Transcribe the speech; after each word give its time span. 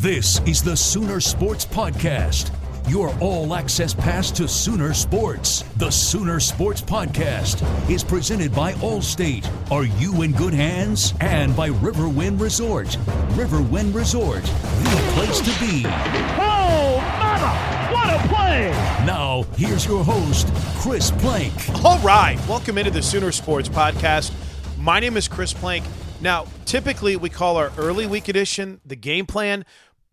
This 0.00 0.40
is 0.46 0.62
the 0.62 0.76
Sooner 0.76 1.18
Sports 1.18 1.64
Podcast. 1.64 2.52
Your 2.88 3.12
all 3.18 3.52
access 3.52 3.92
pass 3.92 4.30
to 4.30 4.46
Sooner 4.46 4.94
Sports. 4.94 5.64
The 5.74 5.90
Sooner 5.90 6.38
Sports 6.38 6.80
Podcast 6.80 7.90
is 7.90 8.04
presented 8.04 8.54
by 8.54 8.74
Allstate. 8.74 9.44
Are 9.72 9.86
you 9.86 10.22
in 10.22 10.30
good 10.34 10.54
hands? 10.54 11.14
And 11.20 11.56
by 11.56 11.70
Riverwind 11.70 12.40
Resort. 12.40 12.86
Riverwind 13.30 13.92
Resort, 13.92 14.44
the 14.44 15.10
place 15.14 15.40
to 15.40 15.66
be. 15.66 15.82
Oh, 15.84 17.02
mama! 17.18 17.92
What 17.92 18.08
a 18.14 18.28
play! 18.28 18.70
Now, 19.04 19.42
here's 19.56 19.84
your 19.84 20.04
host, 20.04 20.46
Chris 20.80 21.10
Plank. 21.10 21.52
All 21.84 21.98
right, 21.98 22.38
welcome 22.48 22.78
into 22.78 22.92
the 22.92 23.02
Sooner 23.02 23.32
Sports 23.32 23.68
Podcast. 23.68 24.32
My 24.78 25.00
name 25.00 25.16
is 25.16 25.26
Chris 25.26 25.52
Plank. 25.52 25.84
Now, 26.20 26.46
typically 26.64 27.16
we 27.16 27.30
call 27.30 27.56
our 27.56 27.70
early 27.78 28.06
week 28.06 28.28
edition 28.28 28.80
the 28.84 28.96
game 28.96 29.24
plan, 29.24 29.64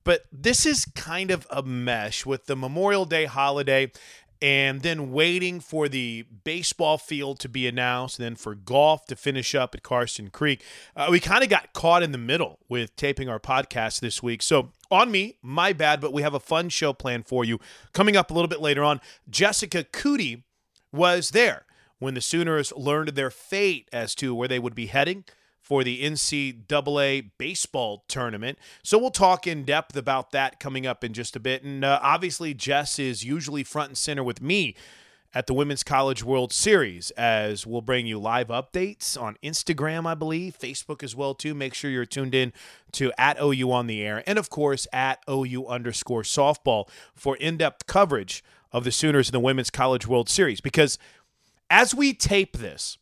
but 0.06 0.24
this 0.32 0.66
is 0.66 0.86
kind 0.86 1.32
of 1.32 1.46
a 1.50 1.62
mesh 1.62 2.26
with 2.26 2.46
the 2.46 2.56
Memorial 2.56 3.04
Day 3.04 3.26
holiday 3.26 3.92
and 4.42 4.82
then 4.82 5.12
waiting 5.12 5.60
for 5.60 5.88
the 5.88 6.26
baseball 6.44 6.98
field 6.98 7.40
to 7.40 7.50
be 7.50 7.68
announced, 7.68 8.20
and 8.20 8.26
then 8.26 8.36
for 8.36 8.54
golf 8.54 9.06
to 9.08 9.16
finish 9.16 9.56
up 9.56 9.74
at 9.74 9.82
Karsten 9.82 10.30
Creek. 10.30 10.64
Uh, 10.96 11.08
we 11.10 11.20
kind 11.20 11.44
of 11.44 11.50
got 11.50 11.74
caught 11.74 12.04
in 12.04 12.12
the 12.12 12.18
middle 12.18 12.60
with 12.68 12.96
taping 12.96 13.30
our 13.30 13.40
podcast 13.40 14.02
this 14.02 14.22
week. 14.22 14.42
So, 14.44 14.72
on 14.92 15.10
me, 15.10 15.38
my 15.42 15.74
bad, 15.74 16.00
but 16.00 16.14
we 16.14 16.22
have 16.22 16.34
a 16.34 16.40
fun 16.40 16.70
show 16.70 16.94
planned 16.94 17.26
for 17.28 17.44
you. 17.44 17.60
Coming 17.94 18.16
up 18.16 18.30
a 18.30 18.34
little 18.34 18.48
bit 18.48 18.62
later 18.62 18.84
on, 18.84 19.02
Jessica 19.30 19.84
Coody 19.84 20.44
was 20.92 21.32
there 21.32 21.66
when 21.98 22.14
the 22.14 22.22
Sooners 22.22 22.72
learned 22.74 23.10
their 23.10 23.32
fate 23.32 23.90
as 23.92 24.14
to 24.16 24.36
where 24.36 24.48
they 24.48 24.60
would 24.60 24.76
be 24.76 24.88
heading 24.88 25.24
for 25.66 25.84
the 25.84 26.04
NCAA 26.04 27.32
baseball 27.40 28.04
tournament. 28.08 28.60
So 28.84 29.00
we'll 29.00 29.10
talk 29.10 29.48
in 29.48 29.64
depth 29.64 29.98
about 29.98 30.30
that 30.30 30.60
coming 30.60 30.86
up 30.86 31.04
in 31.04 31.12
just 31.12 31.36
a 31.36 31.40
bit. 31.40 31.64
And 31.64 31.84
uh, 31.84 32.00
obviously, 32.04 32.54
Jess 32.54 33.00
is 33.00 33.26
usually 33.26 33.64
front 33.64 33.90
and 33.90 33.98
center 33.98 34.24
with 34.24 34.44
me 34.44 34.76
at 35.34 35.48
the 35.48 35.56
Women's 35.56 35.82
College 35.82 36.24
World 36.24 36.54
Series 36.54 37.10
as 37.12 37.66
we'll 37.66 37.82
bring 37.82 38.06
you 38.06 38.20
live 38.20 38.50
updates 38.50 39.20
on 39.20 39.38
Instagram, 39.44 40.06
I 40.06 40.14
believe, 40.14 40.56
Facebook 40.60 41.02
as 41.02 41.16
well 41.16 41.34
too. 41.34 41.56
Make 41.56 41.74
sure 41.74 41.90
you're 41.90 42.06
tuned 42.06 42.36
in 42.36 42.54
to 42.92 43.12
at 43.18 43.42
OU 43.42 43.72
on 43.72 43.88
the 43.88 44.04
air 44.04 44.24
and 44.28 44.38
of 44.38 44.52
course 44.52 44.86
at 44.94 45.24
OU 45.28 45.66
underscore 45.66 46.22
softball 46.22 46.88
for 47.16 47.36
in-depth 47.38 47.88
coverage 47.88 48.44
of 48.72 48.84
the 48.84 48.92
Sooners 48.92 49.30
in 49.30 49.34
the 49.34 49.40
Women's 49.40 49.72
College 49.72 50.06
World 50.06 50.30
Series. 50.30 50.62
Because 50.62 51.00
as 51.72 51.96
we 51.96 52.14
tape 52.14 52.58
this, 52.58 53.00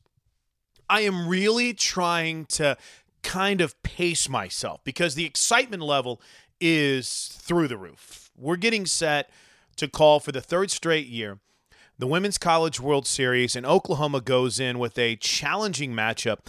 I 0.89 1.01
am 1.01 1.27
really 1.27 1.73
trying 1.73 2.45
to 2.45 2.77
kind 3.21 3.61
of 3.61 3.81
pace 3.83 4.27
myself 4.27 4.83
because 4.83 5.15
the 5.15 5.25
excitement 5.25 5.83
level 5.83 6.21
is 6.59 7.29
through 7.41 7.67
the 7.67 7.77
roof. 7.77 8.31
We're 8.35 8.57
getting 8.57 8.85
set 8.85 9.29
to 9.77 9.87
call 9.87 10.19
for 10.19 10.31
the 10.31 10.41
third 10.41 10.71
straight 10.71 11.07
year 11.07 11.39
the 11.99 12.07
Women's 12.07 12.37
College 12.39 12.79
World 12.79 13.05
Series, 13.05 13.55
and 13.55 13.65
Oklahoma 13.65 14.19
goes 14.19 14.59
in 14.59 14.79
with 14.79 14.97
a 14.97 15.15
challenging 15.17 15.93
matchup 15.93 16.39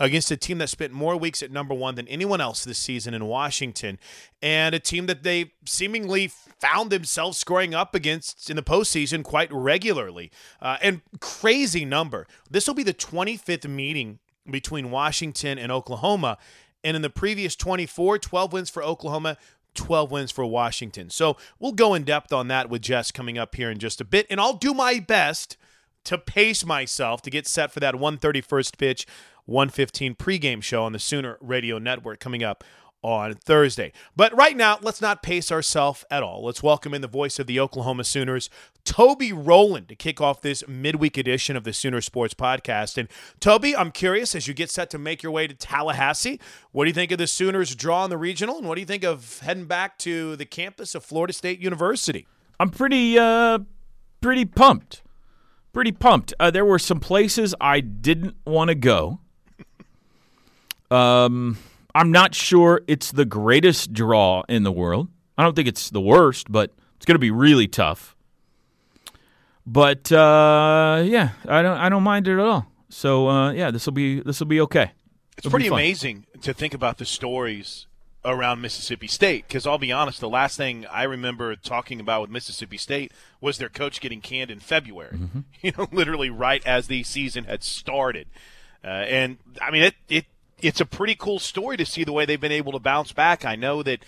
against 0.00 0.30
a 0.30 0.36
team 0.36 0.58
that 0.58 0.70
spent 0.70 0.92
more 0.92 1.16
weeks 1.16 1.42
at 1.42 1.52
number 1.52 1.74
one 1.74 1.94
than 1.94 2.08
anyone 2.08 2.40
else 2.40 2.64
this 2.64 2.78
season 2.78 3.12
in 3.12 3.26
Washington, 3.26 3.98
and 4.42 4.74
a 4.74 4.80
team 4.80 5.06
that 5.06 5.22
they 5.22 5.52
seemingly 5.66 6.32
found 6.58 6.90
themselves 6.90 7.36
scoring 7.38 7.74
up 7.74 7.94
against 7.94 8.48
in 8.48 8.56
the 8.56 8.62
postseason 8.62 9.22
quite 9.22 9.52
regularly. 9.52 10.32
Uh, 10.60 10.78
and 10.82 11.02
crazy 11.20 11.84
number. 11.84 12.26
This 12.50 12.66
will 12.66 12.74
be 12.74 12.82
the 12.82 12.94
25th 12.94 13.68
meeting 13.68 14.18
between 14.50 14.90
Washington 14.90 15.58
and 15.58 15.70
Oklahoma. 15.70 16.38
And 16.82 16.96
in 16.96 17.02
the 17.02 17.10
previous 17.10 17.54
24, 17.54 18.18
12 18.18 18.52
wins 18.54 18.70
for 18.70 18.82
Oklahoma, 18.82 19.36
12 19.74 20.10
wins 20.10 20.30
for 20.30 20.46
Washington. 20.46 21.10
So 21.10 21.36
we'll 21.58 21.72
go 21.72 21.92
in 21.92 22.04
depth 22.04 22.32
on 22.32 22.48
that 22.48 22.70
with 22.70 22.80
Jess 22.80 23.12
coming 23.12 23.36
up 23.36 23.54
here 23.54 23.70
in 23.70 23.78
just 23.78 24.00
a 24.00 24.04
bit. 24.04 24.26
And 24.30 24.40
I'll 24.40 24.54
do 24.54 24.72
my 24.72 24.98
best 24.98 25.58
to 26.04 26.18
pace 26.18 26.64
myself 26.64 27.22
to 27.22 27.30
get 27.30 27.46
set 27.46 27.72
for 27.72 27.80
that 27.80 27.94
131st 27.94 28.78
pitch, 28.78 29.06
115 29.46 30.14
pregame 30.14 30.62
show 30.62 30.84
on 30.84 30.92
the 30.92 30.98
Sooner 30.98 31.38
Radio 31.40 31.78
Network 31.78 32.20
coming 32.20 32.42
up 32.42 32.64
on 33.02 33.34
Thursday. 33.34 33.92
But 34.14 34.36
right 34.36 34.56
now, 34.56 34.78
let's 34.82 35.00
not 35.00 35.22
pace 35.22 35.50
ourselves 35.50 36.04
at 36.10 36.22
all. 36.22 36.44
Let's 36.44 36.62
welcome 36.62 36.92
in 36.92 37.00
the 37.00 37.08
voice 37.08 37.38
of 37.38 37.46
the 37.46 37.58
Oklahoma 37.58 38.04
Sooners, 38.04 38.50
Toby 38.84 39.32
Rowland, 39.32 39.88
to 39.88 39.94
kick 39.94 40.20
off 40.20 40.42
this 40.42 40.62
midweek 40.68 41.16
edition 41.16 41.56
of 41.56 41.64
the 41.64 41.72
Sooner 41.72 42.00
Sports 42.00 42.34
Podcast. 42.34 42.98
And 42.98 43.08
Toby, 43.40 43.74
I'm 43.74 43.90
curious 43.90 44.34
as 44.34 44.46
you 44.46 44.54
get 44.54 44.70
set 44.70 44.90
to 44.90 44.98
make 44.98 45.22
your 45.22 45.32
way 45.32 45.46
to 45.46 45.54
Tallahassee, 45.54 46.40
what 46.72 46.84
do 46.84 46.88
you 46.88 46.94
think 46.94 47.12
of 47.12 47.18
the 47.18 47.26
Sooners' 47.26 47.74
draw 47.74 48.04
in 48.04 48.10
the 48.10 48.18
regional, 48.18 48.58
and 48.58 48.68
what 48.68 48.74
do 48.74 48.80
you 48.80 48.86
think 48.86 49.04
of 49.04 49.38
heading 49.40 49.66
back 49.66 49.98
to 49.98 50.36
the 50.36 50.46
campus 50.46 50.94
of 50.94 51.04
Florida 51.04 51.32
State 51.32 51.60
University? 51.60 52.26
I'm 52.58 52.70
pretty, 52.70 53.18
uh, 53.18 53.60
pretty 54.20 54.44
pumped. 54.44 55.02
Pretty 55.72 55.92
pumped. 55.92 56.34
Uh, 56.40 56.50
there 56.50 56.64
were 56.64 56.78
some 56.78 57.00
places 57.00 57.54
I 57.60 57.80
didn't 57.80 58.36
want 58.44 58.68
to 58.68 58.74
go. 58.74 59.20
Um 60.90 61.58
I'm 61.94 62.12
not 62.12 62.34
sure 62.34 62.82
it's 62.86 63.10
the 63.10 63.24
greatest 63.24 63.92
draw 63.92 64.42
in 64.48 64.62
the 64.62 64.72
world. 64.72 65.08
I 65.36 65.42
don't 65.42 65.56
think 65.56 65.68
it's 65.68 65.90
the 65.90 66.00
worst, 66.00 66.50
but 66.50 66.72
it's 66.96 67.06
going 67.06 67.14
to 67.14 67.20
be 67.20 67.30
really 67.30 67.66
tough. 67.66 68.16
But 69.66 70.10
uh, 70.12 71.02
yeah, 71.04 71.30
I 71.48 71.62
don't 71.62 71.78
I 71.78 71.88
don't 71.88 72.02
mind 72.02 72.28
it 72.28 72.34
at 72.34 72.40
all. 72.40 72.66
So 72.88 73.28
uh, 73.28 73.52
yeah, 73.52 73.70
this 73.70 73.86
will 73.86 73.92
be 73.92 74.20
this 74.20 74.40
will 74.40 74.46
be 74.46 74.60
okay. 74.62 74.92
It's 75.36 75.46
It'll 75.46 75.50
pretty 75.50 75.68
amazing 75.68 76.26
to 76.42 76.52
think 76.52 76.74
about 76.74 76.98
the 76.98 77.04
stories 77.04 77.86
around 78.24 78.60
Mississippi 78.60 79.06
State 79.06 79.46
because 79.48 79.66
I'll 79.66 79.78
be 79.78 79.92
honest, 79.92 80.20
the 80.20 80.28
last 80.28 80.56
thing 80.56 80.86
I 80.86 81.04
remember 81.04 81.56
talking 81.56 82.00
about 82.00 82.22
with 82.22 82.30
Mississippi 82.30 82.76
State 82.76 83.12
was 83.40 83.58
their 83.58 83.68
coach 83.68 84.00
getting 84.00 84.20
canned 84.20 84.50
in 84.50 84.60
February. 84.60 85.16
Mm-hmm. 85.16 85.40
You 85.62 85.72
know, 85.76 85.88
literally 85.92 86.30
right 86.30 86.66
as 86.66 86.86
the 86.86 87.02
season 87.02 87.44
had 87.44 87.62
started. 87.62 88.28
Uh, 88.82 88.88
and 88.88 89.36
I 89.60 89.70
mean, 89.70 89.82
it, 89.82 89.94
it 90.08 90.24
it's 90.62 90.80
a 90.80 90.86
pretty 90.86 91.14
cool 91.14 91.38
story 91.38 91.76
to 91.76 91.84
see 91.84 92.02
the 92.02 92.12
way 92.12 92.24
they've 92.24 92.40
been 92.40 92.50
able 92.50 92.72
to 92.72 92.78
bounce 92.78 93.12
back. 93.12 93.44
I 93.44 93.56
know 93.56 93.82
that 93.82 94.02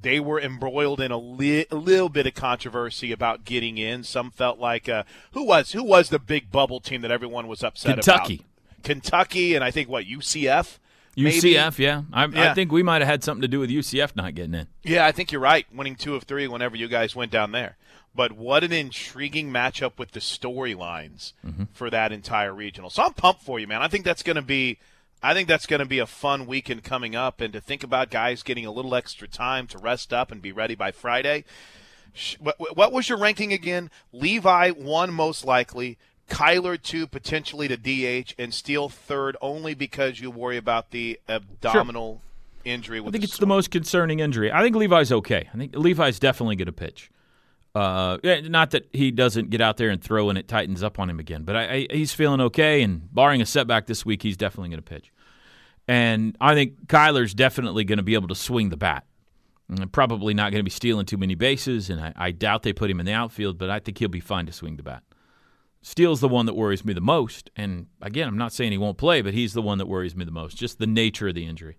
they 0.00 0.20
were 0.20 0.40
embroiled 0.40 1.00
in 1.00 1.10
a, 1.10 1.18
li- 1.18 1.66
a 1.70 1.76
little 1.76 2.08
bit 2.08 2.26
of 2.26 2.34
controversy 2.34 3.12
about 3.12 3.44
getting 3.44 3.78
in. 3.78 4.04
Some 4.04 4.30
felt 4.30 4.58
like 4.58 4.88
uh, 4.88 5.04
who 5.32 5.44
was 5.44 5.72
who 5.72 5.84
was 5.84 6.08
the 6.08 6.18
big 6.18 6.50
bubble 6.50 6.80
team 6.80 7.02
that 7.02 7.10
everyone 7.10 7.46
was 7.46 7.62
upset 7.62 7.94
Kentucky. 7.94 8.34
about? 8.34 8.44
Kentucky, 8.82 8.82
Kentucky, 8.82 9.54
and 9.54 9.64
I 9.64 9.70
think 9.70 9.88
what 9.88 10.04
UCF. 10.04 10.78
UCF, 11.18 11.78
yeah. 11.78 12.02
I, 12.12 12.26
Yeah. 12.26 12.50
I 12.50 12.54
think 12.54 12.72
we 12.72 12.82
might 12.82 13.02
have 13.02 13.08
had 13.08 13.24
something 13.24 13.42
to 13.42 13.48
do 13.48 13.60
with 13.60 13.70
UCF 13.70 14.14
not 14.14 14.34
getting 14.34 14.54
in. 14.54 14.68
Yeah, 14.82 15.06
I 15.06 15.12
think 15.12 15.32
you're 15.32 15.40
right. 15.40 15.66
Winning 15.72 15.96
two 15.96 16.14
of 16.14 16.24
three 16.24 16.46
whenever 16.46 16.76
you 16.76 16.88
guys 16.88 17.16
went 17.16 17.32
down 17.32 17.52
there. 17.52 17.76
But 18.14 18.32
what 18.32 18.64
an 18.64 18.72
intriguing 18.72 19.50
matchup 19.50 19.98
with 19.98 20.12
the 20.12 20.20
storylines 20.20 21.34
mm-hmm. 21.46 21.64
for 21.72 21.90
that 21.90 22.10
entire 22.10 22.52
regional. 22.52 22.90
So 22.90 23.04
I'm 23.04 23.12
pumped 23.14 23.42
for 23.42 23.60
you, 23.60 23.66
man. 23.66 23.82
I 23.82 23.88
think 23.88 24.04
that's 24.04 24.22
going 24.22 24.36
to 24.36 24.42
be, 24.42 24.78
I 25.22 25.34
think 25.34 25.46
that's 25.46 25.66
going 25.66 25.80
to 25.80 25.86
be 25.86 25.98
a 25.98 26.06
fun 26.06 26.46
weekend 26.46 26.84
coming 26.84 27.14
up, 27.14 27.40
and 27.40 27.52
to 27.52 27.60
think 27.60 27.84
about 27.84 28.10
guys 28.10 28.42
getting 28.42 28.66
a 28.66 28.72
little 28.72 28.94
extra 28.94 29.28
time 29.28 29.66
to 29.68 29.78
rest 29.78 30.12
up 30.12 30.32
and 30.32 30.42
be 30.42 30.52
ready 30.52 30.74
by 30.74 30.90
Friday. 30.90 31.44
What, 32.40 32.76
what 32.76 32.92
was 32.92 33.08
your 33.08 33.18
ranking 33.18 33.52
again? 33.52 33.90
Levi 34.12 34.70
one 34.70 35.12
most 35.12 35.44
likely. 35.44 35.98
Kyler 36.28 36.80
two 36.80 37.06
potentially 37.06 37.68
to 37.68 37.76
DH 37.76 38.34
and 38.38 38.52
steal 38.52 38.88
third 38.88 39.36
only 39.40 39.74
because 39.74 40.20
you 40.20 40.30
worry 40.30 40.56
about 40.56 40.90
the 40.90 41.18
abdominal 41.28 42.22
injury. 42.64 43.00
With 43.00 43.08
I 43.08 43.12
think 43.12 43.22
the 43.22 43.28
it's 43.28 43.38
the 43.38 43.46
most 43.46 43.70
concerning 43.70 44.20
injury. 44.20 44.52
I 44.52 44.62
think 44.62 44.76
Levi's 44.76 45.12
okay. 45.12 45.48
I 45.52 45.56
think 45.56 45.74
Levi's 45.74 46.18
definitely 46.18 46.56
going 46.56 46.66
to 46.66 46.72
pitch. 46.72 47.10
Uh, 47.74 48.18
not 48.44 48.70
that 48.72 48.88
he 48.92 49.10
doesn't 49.10 49.50
get 49.50 49.60
out 49.60 49.76
there 49.76 49.90
and 49.90 50.02
throw 50.02 50.28
and 50.30 50.38
it 50.38 50.48
tightens 50.48 50.82
up 50.82 50.98
on 50.98 51.08
him 51.08 51.20
again, 51.20 51.44
but 51.44 51.54
I, 51.54 51.62
I, 51.62 51.86
he's 51.90 52.12
feeling 52.12 52.40
okay. 52.40 52.82
And 52.82 53.12
barring 53.14 53.40
a 53.40 53.46
setback 53.46 53.86
this 53.86 54.04
week, 54.04 54.22
he's 54.22 54.36
definitely 54.36 54.70
going 54.70 54.82
to 54.82 54.90
pitch. 54.90 55.12
And 55.86 56.36
I 56.40 56.54
think 56.54 56.86
Kyler's 56.86 57.34
definitely 57.34 57.84
going 57.84 57.98
to 57.98 58.02
be 58.02 58.14
able 58.14 58.28
to 58.28 58.34
swing 58.34 58.70
the 58.70 58.76
bat. 58.76 59.04
And 59.68 59.92
probably 59.92 60.32
not 60.32 60.50
going 60.50 60.60
to 60.60 60.64
be 60.64 60.70
stealing 60.70 61.04
too 61.04 61.18
many 61.18 61.34
bases, 61.34 61.90
and 61.90 62.00
I, 62.00 62.12
I 62.16 62.30
doubt 62.30 62.62
they 62.62 62.72
put 62.72 62.90
him 62.90 63.00
in 63.00 63.06
the 63.06 63.12
outfield, 63.12 63.58
but 63.58 63.68
I 63.68 63.80
think 63.80 63.98
he'll 63.98 64.08
be 64.08 64.18
fine 64.18 64.46
to 64.46 64.52
swing 64.52 64.76
the 64.76 64.82
bat. 64.82 65.02
Steele's 65.88 66.20
the 66.20 66.28
one 66.28 66.44
that 66.44 66.54
worries 66.54 66.84
me 66.84 66.92
the 66.92 67.00
most. 67.00 67.50
And 67.56 67.86
again, 68.02 68.28
I'm 68.28 68.36
not 68.36 68.52
saying 68.52 68.72
he 68.72 68.78
won't 68.78 68.98
play, 68.98 69.22
but 69.22 69.32
he's 69.32 69.54
the 69.54 69.62
one 69.62 69.78
that 69.78 69.88
worries 69.88 70.14
me 70.14 70.22
the 70.22 70.30
most, 70.30 70.58
just 70.58 70.78
the 70.78 70.86
nature 70.86 71.28
of 71.28 71.34
the 71.34 71.46
injury. 71.46 71.78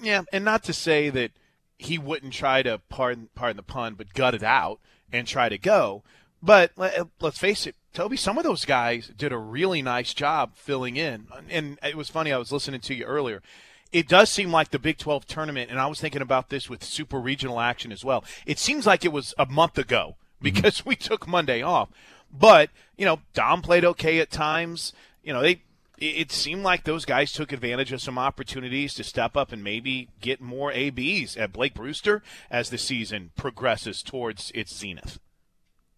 Yeah, 0.00 0.22
and 0.32 0.44
not 0.44 0.62
to 0.64 0.72
say 0.72 1.10
that 1.10 1.32
he 1.76 1.98
wouldn't 1.98 2.32
try 2.32 2.62
to 2.62 2.80
pardon 2.88 3.30
pardon 3.34 3.56
the 3.56 3.64
pun, 3.64 3.94
but 3.94 4.14
gut 4.14 4.32
it 4.32 4.44
out 4.44 4.78
and 5.12 5.26
try 5.26 5.48
to 5.48 5.58
go. 5.58 6.04
But 6.40 6.70
let, 6.76 6.96
uh, 6.96 7.06
let's 7.20 7.38
face 7.38 7.66
it, 7.66 7.74
Toby, 7.92 8.16
some 8.16 8.38
of 8.38 8.44
those 8.44 8.64
guys 8.64 9.08
did 9.08 9.32
a 9.32 9.38
really 9.38 9.82
nice 9.82 10.14
job 10.14 10.54
filling 10.54 10.96
in. 10.96 11.26
And 11.50 11.80
it 11.82 11.96
was 11.96 12.10
funny, 12.10 12.32
I 12.32 12.38
was 12.38 12.52
listening 12.52 12.80
to 12.82 12.94
you 12.94 13.06
earlier. 13.06 13.42
It 13.90 14.06
does 14.06 14.30
seem 14.30 14.52
like 14.52 14.70
the 14.70 14.78
Big 14.78 14.98
12 14.98 15.26
tournament, 15.26 15.72
and 15.72 15.80
I 15.80 15.88
was 15.88 16.00
thinking 16.00 16.22
about 16.22 16.50
this 16.50 16.70
with 16.70 16.84
super 16.84 17.18
regional 17.18 17.58
action 17.58 17.90
as 17.90 18.04
well. 18.04 18.22
It 18.46 18.60
seems 18.60 18.86
like 18.86 19.04
it 19.04 19.12
was 19.12 19.34
a 19.36 19.46
month 19.46 19.78
ago 19.78 20.14
mm-hmm. 20.14 20.44
because 20.44 20.86
we 20.86 20.94
took 20.94 21.26
Monday 21.26 21.60
off. 21.60 21.88
But, 22.30 22.70
you 22.96 23.04
know, 23.04 23.20
Dom 23.34 23.62
played 23.62 23.84
okay 23.84 24.20
at 24.20 24.30
times. 24.30 24.92
You 25.22 25.32
know, 25.32 25.42
they 25.42 25.62
it 25.98 26.30
seemed 26.30 26.62
like 26.62 26.84
those 26.84 27.06
guys 27.06 27.32
took 27.32 27.52
advantage 27.52 27.90
of 27.90 28.02
some 28.02 28.18
opportunities 28.18 28.92
to 28.94 29.04
step 29.04 29.36
up 29.36 29.50
and 29.50 29.64
maybe 29.64 30.10
get 30.20 30.40
more 30.40 30.70
ABs 30.72 31.36
at 31.36 31.52
Blake 31.52 31.74
Brewster 31.74 32.22
as 32.50 32.68
the 32.68 32.76
season 32.76 33.30
progresses 33.34 34.02
towards 34.02 34.50
its 34.54 34.76
zenith. 34.76 35.18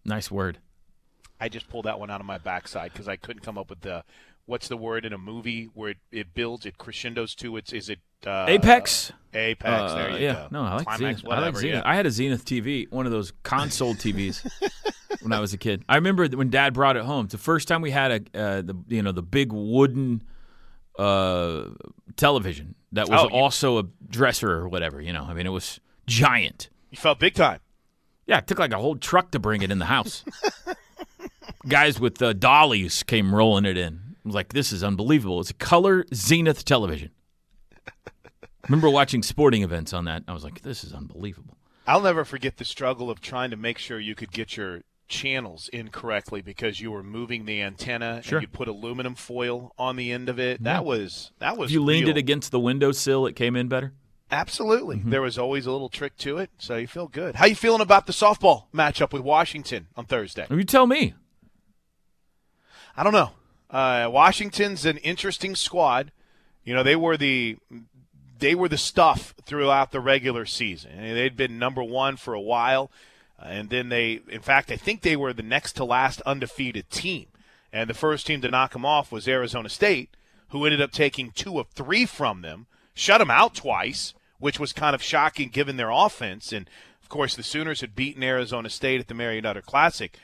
Nice 0.05 0.31
word. 0.31 0.59
I 1.39 1.49
just 1.49 1.69
pulled 1.69 1.85
that 1.85 1.99
one 1.99 2.09
out 2.09 2.21
of 2.21 2.25
my 2.25 2.37
backside 2.37 2.93
because 2.93 3.07
I 3.07 3.17
couldn't 3.17 3.43
come 3.43 3.57
up 3.57 3.69
with 3.69 3.81
the 3.81 4.03
what's 4.45 4.67
the 4.67 4.77
word 4.77 5.05
in 5.05 5.13
a 5.13 5.17
movie 5.17 5.69
where 5.73 5.91
it, 5.91 5.97
it 6.11 6.33
builds, 6.33 6.65
it 6.65 6.77
crescendos 6.77 7.35
to 7.35 7.55
its 7.57 7.71
is 7.71 7.89
it 7.89 7.99
uh, 8.25 8.45
Apex. 8.47 9.11
Apex. 9.33 9.91
Uh, 9.91 9.95
there 9.95 10.11
you 10.11 10.17
yeah, 10.17 10.33
go. 10.33 10.47
no, 10.51 10.63
I 10.63 10.75
like 10.75 10.87
Climax, 10.87 11.21
Zenith. 11.21 11.33
I 11.33 11.39
like. 11.39 11.55
Zenith. 11.55 11.75
yeah. 11.75 11.81
I 11.85 11.95
had 11.95 12.05
a 12.05 12.11
Zenith 12.11 12.45
TV, 12.45 12.91
one 12.91 13.05
of 13.05 13.11
those 13.11 13.31
console 13.43 13.93
TVs, 13.93 14.49
when 15.21 15.31
I 15.33 15.39
was 15.39 15.53
a 15.53 15.57
kid. 15.57 15.83
I 15.89 15.95
remember 15.95 16.27
when 16.27 16.49
Dad 16.49 16.73
brought 16.73 16.95
it 16.97 17.03
home. 17.03 17.25
It's 17.25 17.31
the 17.33 17.37
first 17.37 17.67
time 17.67 17.81
we 17.81 17.91
had 17.91 18.11
a 18.33 18.39
uh, 18.39 18.61
the 18.61 18.75
you 18.87 19.01
know 19.01 19.11
the 19.11 19.21
big 19.23 19.51
wooden 19.51 20.23
uh, 20.97 21.65
television 22.15 22.75
that 22.91 23.09
was 23.09 23.21
Oh, 23.21 23.23
you- 23.29 23.35
also 23.35 23.79
a 23.79 23.83
dresser 24.09 24.51
or 24.51 24.67
whatever. 24.69 24.99
You 25.01 25.13
know, 25.13 25.23
I 25.23 25.33
mean, 25.33 25.45
it 25.45 25.49
was 25.51 25.79
giant. 26.07 26.69
You 26.91 26.97
felt 26.97 27.19
big 27.19 27.33
time. 27.35 27.59
Yeah, 28.25 28.37
it 28.39 28.47
took 28.47 28.59
like 28.59 28.73
a 28.73 28.77
whole 28.77 28.95
truck 28.95 29.31
to 29.31 29.39
bring 29.39 29.61
it 29.61 29.71
in 29.71 29.79
the 29.79 29.85
house. 29.85 30.23
Guys 31.67 31.99
with 31.99 32.21
uh, 32.21 32.33
dollies 32.33 33.03
came 33.03 33.33
rolling 33.33 33.65
it 33.65 33.77
in. 33.77 33.99
I 34.23 34.27
was 34.27 34.35
like, 34.35 34.53
this 34.53 34.71
is 34.71 34.83
unbelievable. 34.83 35.39
It's 35.41 35.49
a 35.49 35.53
color 35.55 36.05
Zenith 36.13 36.63
television. 36.63 37.09
remember 38.67 38.89
watching 38.89 39.23
sporting 39.23 39.63
events 39.63 39.93
on 39.93 40.05
that. 40.05 40.23
I 40.27 40.33
was 40.33 40.43
like, 40.43 40.61
this 40.61 40.83
is 40.83 40.93
unbelievable. 40.93 41.57
I'll 41.87 42.01
never 42.01 42.23
forget 42.23 42.57
the 42.57 42.65
struggle 42.65 43.09
of 43.09 43.19
trying 43.19 43.49
to 43.49 43.57
make 43.57 43.77
sure 43.79 43.99
you 43.99 44.13
could 44.15 44.31
get 44.31 44.55
your 44.55 44.81
channels 45.09 45.69
incorrectly 45.73 46.41
because 46.41 46.79
you 46.79 46.91
were 46.91 47.03
moving 47.03 47.45
the 47.45 47.61
antenna 47.61 48.21
Sure. 48.23 48.37
and 48.37 48.43
you 48.43 48.47
put 48.47 48.67
aluminum 48.67 49.15
foil 49.15 49.73
on 49.77 49.95
the 49.97 50.11
end 50.11 50.29
of 50.29 50.39
it. 50.39 50.63
That 50.63 50.85
was 50.85 51.31
that 51.39 51.57
was 51.57 51.69
If 51.69 51.73
you 51.73 51.83
leaned 51.83 52.07
real. 52.07 52.15
it 52.15 52.19
against 52.19 52.51
the 52.51 52.59
windowsill, 52.59 53.25
it 53.25 53.35
came 53.35 53.55
in 53.55 53.67
better. 53.67 53.93
Absolutely. 54.31 54.97
Mm-hmm. 54.97 55.09
There 55.09 55.23
was 55.23 55.37
always 55.39 55.65
a 55.65 55.71
little 55.71 55.89
trick 55.89 56.15
to 56.17 56.37
it, 56.37 56.51
so 56.59 56.77
you 56.77 56.85
feel 56.87 57.07
good. 57.07 57.35
How 57.35 57.47
you 57.47 57.55
feeling 57.55 57.81
about 57.81 58.05
the 58.05 58.13
softball 58.13 58.65
matchup 58.73 59.11
with 59.11 59.23
Washington 59.23 59.87
on 59.97 60.05
Thursday? 60.05 60.45
You 60.51 60.63
tell 60.63 60.85
me. 60.85 61.15
I 62.95 63.03
don't 63.03 63.13
know. 63.13 63.31
Uh, 63.69 64.09
Washington's 64.11 64.85
an 64.85 64.97
interesting 64.97 65.55
squad. 65.55 66.11
You 66.63 66.73
know, 66.73 66.83
they 66.83 66.95
were 66.95 67.17
the 67.17 67.57
they 68.37 68.55
were 68.55 68.69
the 68.69 68.77
stuff 68.77 69.33
throughout 69.45 69.91
the 69.91 69.99
regular 69.99 70.45
season. 70.45 70.91
They'd 71.01 71.35
been 71.35 71.57
number 71.59 71.83
one 71.83 72.15
for 72.17 72.33
a 72.33 72.41
while, 72.41 72.91
Uh, 73.41 73.45
and 73.45 73.69
then 73.69 73.89
they, 73.89 74.21
in 74.29 74.41
fact, 74.41 74.71
I 74.71 74.77
think 74.77 75.01
they 75.01 75.15
were 75.15 75.33
the 75.33 75.43
next 75.43 75.73
to 75.73 75.85
last 75.85 76.21
undefeated 76.21 76.89
team. 76.89 77.27
And 77.71 77.89
the 77.89 77.93
first 77.93 78.27
team 78.27 78.41
to 78.41 78.49
knock 78.49 78.73
them 78.73 78.85
off 78.85 79.11
was 79.11 79.27
Arizona 79.27 79.69
State, 79.69 80.09
who 80.49 80.65
ended 80.65 80.81
up 80.81 80.91
taking 80.91 81.31
two 81.31 81.59
of 81.59 81.67
three 81.69 82.05
from 82.05 82.41
them, 82.41 82.67
shut 82.93 83.19
them 83.19 83.31
out 83.31 83.55
twice, 83.55 84.13
which 84.39 84.59
was 84.59 84.73
kind 84.73 84.95
of 84.95 85.03
shocking 85.03 85.49
given 85.49 85.77
their 85.77 85.91
offense. 85.91 86.51
And 86.51 86.69
of 87.01 87.09
course, 87.09 87.35
the 87.35 87.43
Sooners 87.43 87.81
had 87.81 87.95
beaten 87.95 88.23
Arizona 88.23 88.69
State 88.69 88.99
at 88.99 89.07
the 89.07 89.13
Marriott 89.13 89.65
Classic 89.65 90.17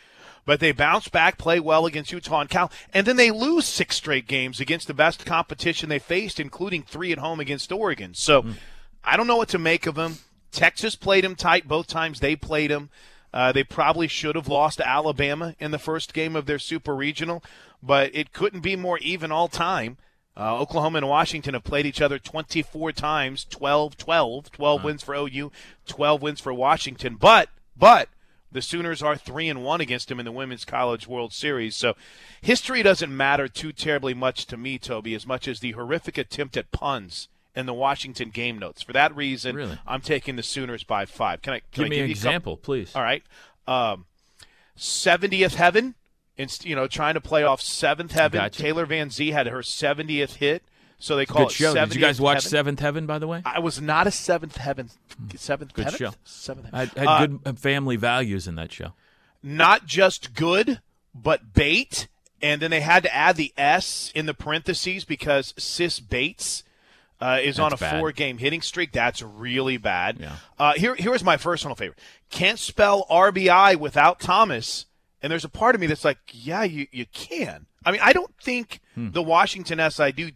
but 0.45 0.59
they 0.59 0.71
bounce 0.71 1.07
back, 1.07 1.37
play 1.37 1.59
well 1.59 1.85
against 1.85 2.11
Utah 2.11 2.41
and 2.41 2.49
Cal, 2.49 2.71
and 2.93 3.05
then 3.05 3.15
they 3.15 3.31
lose 3.31 3.65
six 3.65 3.95
straight 3.95 4.27
games 4.27 4.59
against 4.59 4.87
the 4.87 4.93
best 4.93 5.25
competition 5.25 5.89
they 5.89 5.99
faced, 5.99 6.39
including 6.39 6.83
three 6.83 7.11
at 7.11 7.17
home 7.17 7.39
against 7.39 7.71
Oregon. 7.71 8.13
So 8.13 8.43
hmm. 8.43 8.51
I 9.03 9.17
don't 9.17 9.27
know 9.27 9.37
what 9.37 9.49
to 9.49 9.59
make 9.59 9.87
of 9.87 9.95
them. 9.95 10.19
Texas 10.55 10.95
played 10.95 11.25
them 11.25 11.35
tight 11.35 11.67
both 11.67 11.85
times 11.85 12.19
they 12.19 12.35
played 12.35 12.71
them. 12.71 12.89
Uh, 13.33 13.51
they 13.51 13.63
probably 13.63 14.07
should 14.07 14.35
have 14.35 14.47
lost 14.47 14.77
to 14.77 14.87
Alabama 14.87 15.53
in 15.59 15.71
the 15.71 15.77
first 15.77 16.13
game 16.13 16.37
of 16.37 16.45
their 16.45 16.57
super 16.57 16.95
regional, 16.95 17.43
but 17.83 18.09
it 18.15 18.31
couldn't 18.31 18.61
be 18.61 18.77
more 18.77 18.97
even 18.99 19.29
all 19.29 19.49
time. 19.49 19.97
Uh, 20.37 20.57
Oklahoma 20.57 20.99
and 20.99 21.09
Washington 21.09 21.53
have 21.53 21.65
played 21.65 21.85
each 21.85 22.01
other 22.01 22.17
24 22.17 22.93
times, 22.93 23.43
12 23.45 23.97
12, 23.97 24.51
12 24.51 24.83
wins 24.83 25.03
for 25.03 25.13
OU, 25.15 25.51
12 25.85 26.21
wins 26.21 26.39
for 26.39 26.53
Washington. 26.53 27.15
But, 27.15 27.49
but, 27.75 28.07
the 28.49 28.61
Sooners 28.61 29.03
are 29.03 29.17
three 29.17 29.49
and 29.49 29.65
one 29.65 29.81
against 29.81 30.09
him 30.09 30.19
in 30.19 30.25
the 30.25 30.31
Women's 30.31 30.63
College 30.63 31.05
World 31.05 31.33
Series. 31.33 31.75
So 31.75 31.95
history 32.41 32.81
doesn't 32.83 33.15
matter 33.15 33.49
too 33.49 33.73
terribly 33.73 34.13
much 34.13 34.45
to 34.45 34.55
me, 34.55 34.77
Toby, 34.77 35.13
as 35.13 35.27
much 35.27 35.49
as 35.49 35.59
the 35.59 35.73
horrific 35.73 36.17
attempt 36.17 36.55
at 36.55 36.71
puns 36.71 37.27
in 37.55 37.65
the 37.65 37.73
Washington 37.73 38.29
game 38.29 38.59
notes. 38.59 38.81
For 38.81 38.93
that 38.93 39.15
reason, 39.15 39.55
Really? 39.55 39.79
I'm 39.87 40.01
taking 40.01 40.35
the 40.35 40.43
Sooners 40.43 40.83
by 40.83 41.05
five. 41.05 41.41
Can 41.41 41.53
I 41.53 41.59
can 41.59 41.67
Give 41.71 41.85
I 41.85 41.89
me 41.89 41.95
give 41.97 42.03
an 42.03 42.09
you 42.09 42.13
a 42.13 42.15
couple- 42.15 42.27
example, 42.29 42.57
please. 42.57 42.95
All 42.95 43.01
right. 43.03 43.23
Um, 43.67 44.05
70th 44.77 45.55
heaven. 45.55 45.95
Inst- 46.37 46.65
you 46.65 46.75
know, 46.75 46.87
trying 46.87 47.13
to 47.13 47.21
play 47.21 47.43
off 47.43 47.61
seventh 47.61 48.11
heaven. 48.11 48.39
Gotcha. 48.41 48.61
Taylor 48.61 48.85
Van 48.85 49.09
Zee 49.09 49.31
had 49.31 49.47
her 49.47 49.59
70th 49.61 50.35
hit, 50.35 50.63
so 50.99 51.15
they 51.15 51.25
call 51.25 51.43
Good 51.45 51.51
it 51.51 51.53
show. 51.55 51.73
70th 51.73 51.87
Did 51.89 51.95
you 51.95 52.01
guys 52.01 52.19
watch 52.21 52.35
heaven. 52.43 52.49
Seventh 52.49 52.79
Heaven, 52.81 53.05
by 53.05 53.19
the 53.19 53.27
way? 53.27 53.41
I 53.45 53.59
was 53.59 53.79
not 53.79 54.05
a 54.05 54.11
seventh 54.11 54.57
heaven. 54.57 54.89
Seventh 55.37 55.73
Good 55.73 55.85
heaven? 55.85 55.97
show. 55.97 56.11
Seventh 56.25 56.67
I 56.73 56.79
had 56.85 56.91
Uh, 56.97 57.25
good 57.27 57.59
family 57.59 57.95
values 57.95 58.47
in 58.49 58.55
that 58.55 58.71
show. 58.73 58.93
not 59.41 59.85
just 59.85 60.33
good, 60.33 60.81
but 61.13 61.53
bait. 61.53 62.07
And 62.41 62.61
then 62.61 62.69
they 62.69 62.81
had 62.81 63.03
to 63.03 63.15
add 63.15 63.37
the 63.37 63.53
S 63.57 64.11
in 64.13 64.25
the 64.25 64.33
parentheses 64.33 65.05
because 65.05 65.53
Sis 65.57 66.01
Bates 66.01 66.63
uh, 67.21 67.39
is 67.41 67.59
on 67.59 67.73
a 67.73 67.77
bad. 67.77 67.99
four 67.99 68.11
game 68.11 68.37
hitting 68.37 68.61
streak. 68.61 68.91
That's 68.91 69.21
really 69.21 69.77
bad. 69.77 70.17
Yeah. 70.19 70.35
Uh, 70.59 70.73
here, 70.75 70.95
here 70.95 71.13
is 71.15 71.23
my 71.23 71.37
personal 71.37 71.75
favorite. 71.75 71.99
Can't 72.29 72.59
spell 72.59 73.05
RBI 73.09 73.77
without 73.77 74.19
Thomas. 74.19 74.85
And 75.21 75.31
there's 75.31 75.45
a 75.45 75.49
part 75.49 75.73
of 75.75 75.81
me 75.81 75.87
that's 75.87 76.05
like, 76.05 76.17
yeah, 76.31 76.63
you, 76.63 76.87
you 76.91 77.05
can. 77.11 77.65
I 77.85 77.91
mean, 77.91 78.01
I 78.03 78.13
don't 78.13 78.33
think 78.41 78.81
Hmm. 78.95 79.11
the 79.11 79.21
Washington 79.23 79.79
SID 79.91 80.33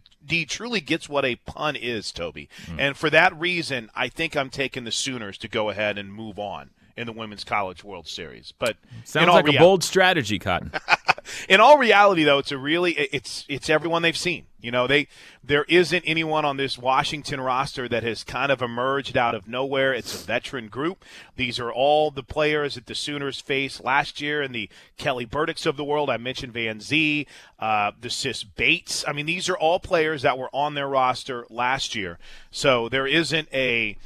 truly 0.48 0.80
gets 0.80 1.08
what 1.08 1.24
a 1.24 1.36
pun 1.36 1.76
is, 1.76 2.12
Toby. 2.12 2.48
Hmm. 2.66 2.80
And 2.80 2.96
for 2.96 3.08
that 3.10 3.38
reason, 3.38 3.88
I 3.94 4.08
think 4.08 4.36
I'm 4.36 4.50
taking 4.50 4.84
the 4.84 4.92
Sooners 4.92 5.38
to 5.38 5.48
go 5.48 5.70
ahead 5.70 5.96
and 5.96 6.12
move 6.12 6.38
on 6.38 6.70
in 6.96 7.06
the 7.06 7.12
Women's 7.12 7.42
College 7.44 7.82
World 7.82 8.06
Series. 8.06 8.52
But 8.58 8.76
Sounds 9.04 9.28
like 9.28 9.48
a 9.48 9.58
bold 9.58 9.82
strategy, 9.82 10.38
Cotton. 10.38 10.72
in 11.48 11.60
all 11.60 11.78
reality, 11.78 12.24
though, 12.24 12.38
it's 12.38 12.52
a 12.52 12.58
really 12.58 12.92
it's 12.92 13.44
it's 13.48 13.70
everyone 13.70 14.02
they've 14.02 14.16
seen. 14.16 14.44
You 14.62 14.70
know, 14.70 14.86
they 14.86 15.08
there 15.42 15.64
isn't 15.68 16.02
anyone 16.06 16.44
on 16.44 16.56
this 16.56 16.76
Washington 16.78 17.40
roster 17.40 17.88
that 17.88 18.02
has 18.02 18.24
kind 18.24 18.52
of 18.52 18.60
emerged 18.62 19.16
out 19.16 19.34
of 19.34 19.48
nowhere. 19.48 19.92
It's 19.94 20.14
a 20.14 20.26
veteran 20.26 20.68
group. 20.68 21.04
These 21.36 21.58
are 21.58 21.72
all 21.72 22.10
the 22.10 22.22
players 22.22 22.74
that 22.74 22.86
the 22.86 22.94
Sooners 22.94 23.40
faced 23.40 23.82
last 23.82 24.20
year 24.20 24.42
and 24.42 24.54
the 24.54 24.68
Kelly 24.98 25.26
Burdicks 25.26 25.66
of 25.66 25.76
the 25.76 25.84
world. 25.84 26.10
I 26.10 26.16
mentioned 26.16 26.52
Van 26.52 26.80
Zee, 26.80 27.26
uh, 27.58 27.92
the 28.00 28.10
Sis 28.10 28.42
Bates. 28.44 29.04
I 29.08 29.12
mean, 29.12 29.26
these 29.26 29.48
are 29.48 29.56
all 29.56 29.80
players 29.80 30.22
that 30.22 30.38
were 30.38 30.50
on 30.52 30.74
their 30.74 30.88
roster 30.88 31.46
last 31.48 31.94
year. 31.94 32.18
So 32.50 32.88
there 32.88 33.06
isn't 33.06 33.48
a 33.52 33.96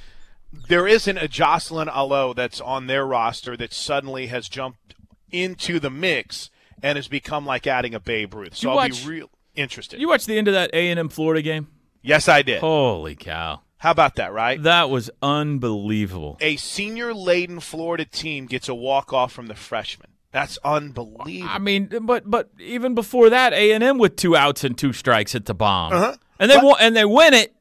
there 0.69 0.87
isn't 0.87 1.19
a 1.19 1.27
Jocelyn 1.27 1.89
Alo 1.89 2.33
that's 2.33 2.61
on 2.61 2.87
their 2.87 3.05
roster 3.05 3.57
that 3.57 3.73
suddenly 3.73 4.29
has 4.29 4.49
jumped 4.49 4.95
into 5.33 5.81
the 5.81 5.91
mix 5.91 6.49
and 6.81 6.97
has 6.97 7.09
become 7.09 7.45
like 7.45 7.67
adding 7.67 7.93
a 7.95 7.99
Babe 7.99 8.35
Ruth. 8.35 8.55
So 8.57 8.67
You 8.69 8.71
I'll 8.71 8.77
watch- 8.77 9.03
be 9.03 9.09
real 9.11 9.31
interested. 9.55 10.01
You 10.01 10.09
watched 10.09 10.27
the 10.27 10.39
end 10.39 10.49
of 10.49 10.55
that 10.55 10.71
A 10.73 10.91
and 10.91 10.99
M 10.99 11.09
Florida 11.09 11.43
game? 11.43 11.69
yes, 12.03 12.29
I 12.29 12.43
did. 12.43 12.61
Holy 12.61 13.15
cow! 13.15 13.61
How 13.79 13.91
about 13.91 14.17
that, 14.17 14.33
right? 14.33 14.63
That 14.63 14.89
was 14.91 15.11
unbelievable. 15.59 16.37
a 16.41 16.57
senior 16.57 17.15
laden 17.15 17.61
Florida 17.61 18.05
team 18.05 18.47
gets 18.47 18.69
a 18.69 18.75
walk 18.75 19.13
off 19.13 19.33
from 19.33 19.47
the 19.47 19.55
freshman. 19.55 20.11
That's 20.33 20.59
unbelievable. 20.65 21.49
I 21.53 21.59
mean, 21.59 21.91
but 22.03 22.29
but 22.29 22.51
even 22.59 22.95
before 22.95 23.31
that, 23.31 23.53
A 23.53 23.73
and 23.73 23.85
M 23.85 23.99
with 23.99 24.17
two 24.17 24.37
outs 24.37 24.65
and 24.65 24.77
two 24.77 24.93
strikes 24.93 25.35
at 25.35 25.47
the 25.47 25.55
bomb, 25.55 25.93
Uh-huh. 25.93 26.17
and 26.41 26.51
they 26.51 26.57
wa- 26.59 26.77
and 26.81 26.97
they 26.97 27.05
win 27.05 27.35
it, 27.35 27.55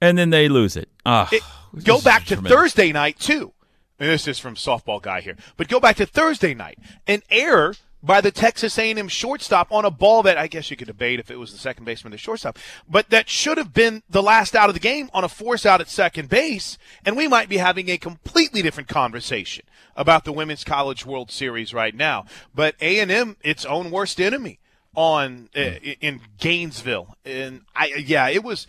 and 0.00 0.18
then 0.18 0.30
they 0.30 0.48
lose 0.48 0.76
it. 0.76 0.88
Ah, 1.06 1.28
It- 1.32 1.42
go 1.82 2.00
back 2.00 2.22
to 2.24 2.34
tremendous. 2.34 2.52
Thursday 2.52 2.92
night 2.92 3.18
too. 3.18 3.52
And 3.98 4.10
this 4.10 4.26
is 4.28 4.38
from 4.40 4.56
softball 4.56 5.00
guy 5.00 5.20
here, 5.20 5.36
but 5.56 5.68
go 5.68 5.78
back 5.80 5.96
to 5.96 6.04
Thursday 6.04 6.52
night. 6.52 6.78
An 7.06 7.22
error 7.30 7.74
by 8.04 8.20
the 8.20 8.30
Texas 8.30 8.78
A&M 8.78 9.08
shortstop 9.08 9.72
on 9.72 9.84
a 9.84 9.90
ball 9.90 10.22
that 10.22 10.36
I 10.36 10.46
guess 10.46 10.70
you 10.70 10.76
could 10.76 10.86
debate 10.86 11.18
if 11.18 11.30
it 11.30 11.36
was 11.36 11.52
the 11.52 11.58
second 11.58 11.84
baseman 11.84 12.12
or 12.12 12.16
the 12.16 12.18
shortstop, 12.18 12.58
but 12.88 13.10
that 13.10 13.28
should 13.28 13.56
have 13.56 13.72
been 13.72 14.02
the 14.08 14.22
last 14.22 14.54
out 14.54 14.68
of 14.68 14.74
the 14.74 14.80
game 14.80 15.08
on 15.14 15.24
a 15.24 15.28
force 15.28 15.64
out 15.64 15.80
at 15.80 15.88
second 15.88 16.28
base, 16.28 16.76
and 17.04 17.16
we 17.16 17.28
might 17.28 17.48
be 17.48 17.56
having 17.56 17.88
a 17.88 17.96
completely 17.96 18.62
different 18.62 18.88
conversation 18.88 19.64
about 19.96 20.24
the 20.24 20.32
Women's 20.32 20.64
College 20.64 21.06
World 21.06 21.30
Series 21.30 21.72
right 21.72 21.94
now. 21.94 22.26
But 22.54 22.74
A&M, 22.80 23.36
its 23.42 23.64
own 23.64 23.90
worst 23.90 24.20
enemy 24.20 24.58
on 24.94 25.48
uh, 25.56 25.78
in 26.00 26.20
Gainesville, 26.38 27.16
and 27.24 27.62
I 27.74 27.86
yeah, 27.86 28.28
it 28.28 28.44
was 28.44 28.66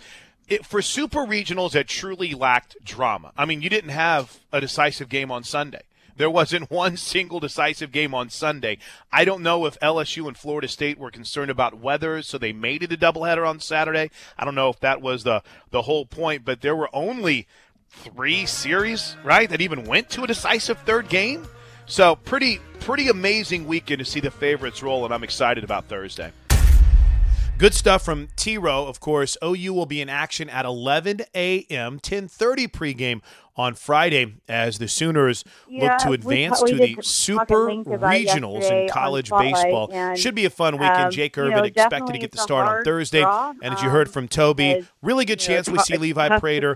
it, 0.47 0.65
for 0.65 0.81
super 0.81 1.19
regionals 1.19 1.71
that 1.71 1.87
truly 1.87 2.33
lacked 2.33 2.77
drama. 2.83 3.31
I 3.37 3.45
mean, 3.45 3.61
you 3.61 3.69
didn't 3.69 3.91
have 3.91 4.39
a 4.51 4.61
decisive 4.61 5.09
game 5.09 5.31
on 5.31 5.43
Sunday. 5.43 5.83
There 6.15 6.29
wasn't 6.29 6.71
one 6.71 6.97
single 6.97 7.39
decisive 7.39 7.91
game 7.91 8.13
on 8.13 8.29
Sunday. 8.29 8.77
I 9.11 9.25
don't 9.25 9.43
know 9.43 9.65
if 9.65 9.79
LSU 9.79 10.27
and 10.27 10.37
Florida 10.37 10.67
State 10.67 10.97
were 10.97 11.11
concerned 11.11 11.51
about 11.51 11.79
weather, 11.79 12.21
so 12.21 12.37
they 12.37 12.53
made 12.53 12.83
it 12.83 12.91
a 12.91 12.97
doubleheader 12.97 13.47
on 13.47 13.59
Saturday. 13.59 14.09
I 14.37 14.45
don't 14.45 14.55
know 14.55 14.69
if 14.69 14.79
that 14.79 15.01
was 15.01 15.23
the 15.23 15.43
the 15.71 15.83
whole 15.83 16.05
point, 16.05 16.45
but 16.45 16.61
there 16.61 16.75
were 16.75 16.89
only 16.93 17.47
three 17.89 18.45
series, 18.45 19.15
right, 19.23 19.49
that 19.49 19.61
even 19.61 19.85
went 19.85 20.09
to 20.11 20.23
a 20.23 20.27
decisive 20.27 20.77
third 20.79 21.09
game. 21.09 21.47
So 21.85 22.15
pretty 22.15 22.59
pretty 22.79 23.09
amazing 23.09 23.67
weekend 23.67 23.99
to 23.99 24.05
see 24.05 24.19
the 24.19 24.31
favorites 24.31 24.81
roll, 24.81 25.05
and 25.05 25.13
I'm 25.13 25.23
excited 25.23 25.63
about 25.63 25.85
Thursday. 25.85 26.31
Good 27.57 27.73
stuff 27.73 28.03
from 28.03 28.27
T 28.35 28.57
Row, 28.57 28.85
of 28.85 28.99
course. 28.99 29.37
OU 29.41 29.73
will 29.73 29.85
be 29.85 30.01
in 30.01 30.09
action 30.09 30.49
at 30.49 30.65
11 30.65 31.21
a.m., 31.33 31.99
10:30 32.01 32.67
pregame 32.67 33.21
on 33.57 33.73
Friday 33.73 34.35
as 34.49 34.77
the 34.79 34.87
Sooners 34.87 35.43
Yeah, 35.67 35.91
look 35.93 35.97
to 35.99 36.11
advance 36.11 36.59
ta- 36.59 36.65
we 36.65 36.71
to 36.71 36.77
the 36.77 36.97
Super 37.01 37.65
length 37.67 37.87
about 37.87 38.13
it 38.15 38.27
Regionals 38.27 38.69
in 38.69 38.89
college 38.89 39.29
baseball. 39.29 39.89
and, 39.91 40.17
Should 40.19 40.35
be 40.35 40.45
a 40.45 40.49
fun 40.49 40.73
weekend. 40.77 41.05
um, 41.05 41.11
Jake 41.11 41.37
you 41.37 41.43
Irvin 41.43 41.57
know, 41.57 41.63
expected 41.63 42.13
to 42.13 42.19
get 42.19 42.31
the 42.31 42.37
start 42.37 42.67
on 42.67 42.83
Thursday, 42.83 43.21
draw, 43.21 43.53
and 43.61 43.73
as 43.73 43.81
you 43.81 43.89
heard 43.89 44.07
um, 44.07 44.13
from 44.13 44.27
Toby, 44.27 44.85
really 45.01 45.25
good 45.25 45.41
you 45.41 45.49
know, 45.49 45.55
chance 45.55 45.69
we 45.69 45.79
see 45.79 45.97
Levi 45.97 46.23
it's 46.25 46.29
tough 46.29 46.37
to 46.37 46.41
Prater. 46.41 46.73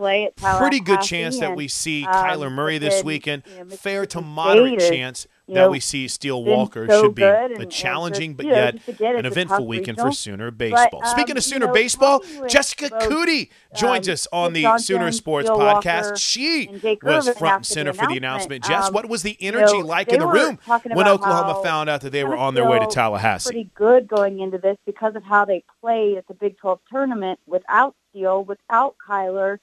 Pretty 0.58 0.80
good 0.80 1.02
chance 1.02 1.40
that 1.40 1.56
we 1.56 1.68
see 1.68 2.06
um, 2.06 2.14
Kyler 2.14 2.52
Murray 2.52 2.78
this 2.78 3.04
weekend. 3.04 3.44
you 3.58 3.66
know, 3.66 3.76
Fair 3.76 4.06
to 4.08 4.22
moderate 4.22 4.80
chance 4.80 5.28
you 5.50 5.56
that 5.56 5.62
know, 5.62 5.70
we 5.70 5.80
see 5.80 6.08
Steele 6.08 6.44
Walker 6.44 6.88
so 6.88 7.02
should 7.04 7.16
be 7.16 7.24
and- 7.24 7.54
a 7.62 7.66
challenging 7.66 8.34
but 8.36 8.46
you 8.46 8.52
know, 8.54 8.72
yet 9.00 9.16
an 9.16 9.26
eventful 9.26 9.66
weekend 9.68 9.98
for. 9.98 10.12
Sooner 10.12 10.52
baseball. 10.52 11.02
um, 11.04 11.10
Speaking 11.10 11.32
of 11.32 11.38
you 11.38 11.42
Sooner 11.42 11.68
know, 11.68 11.74
baseball, 11.74 12.24
Jessica 12.48 12.90
both, 12.90 13.04
Coody 13.10 13.50
joins 13.76 14.08
um, 14.08 14.14
us 14.14 14.28
on 14.32 14.54
the 14.54 14.62
Johnson, 14.64 14.86
Sooner 14.86 15.12
Sports 15.12 15.48
Steele 15.48 15.60
podcast. 15.60 16.04
Walker, 16.04 16.16
She 16.18 16.68
was 17.04 17.30
front 17.38 17.56
and 17.56 17.64
the 17.64 17.68
center 17.68 17.94
for 17.94 18.08
the 18.08 18.18
announcement. 18.18 18.20
announcement. 18.20 18.64
Jess, 18.66 18.88
Um, 18.88 18.94
what 18.94 19.08
was 19.10 19.24
the 19.24 19.38
you 19.40 19.48
energy 19.50 19.80
know, 19.80 19.86
like 19.86 20.10
in 20.10 20.20
the 20.20 20.28
room 20.28 20.60
when 20.94 21.08
Oklahoma 21.08 21.62
found 21.64 21.90
out 21.90 22.02
that 22.02 22.12
they 22.12 22.24
were 22.24 22.38
on 22.38 22.54
their 22.54 22.68
way 22.70 22.80
to 22.80 22.88
Tallahassee? 22.88 23.50
Pretty 23.52 23.70
good 23.76 24.08
going 24.08 24.40
into 24.40 24.58
this 24.58 24.78
because 24.86 25.16
of 25.16 25.24
how 25.24 25.46
they 25.46 25.64
played 25.82 26.18
at 26.18 26.28
the 26.28 26.34
Big 26.34 26.58
12 26.58 26.80
tournament 26.92 27.40
without 27.48 27.96
Steele, 28.10 28.44
without 28.44 28.96
Kyler, 29.08 29.60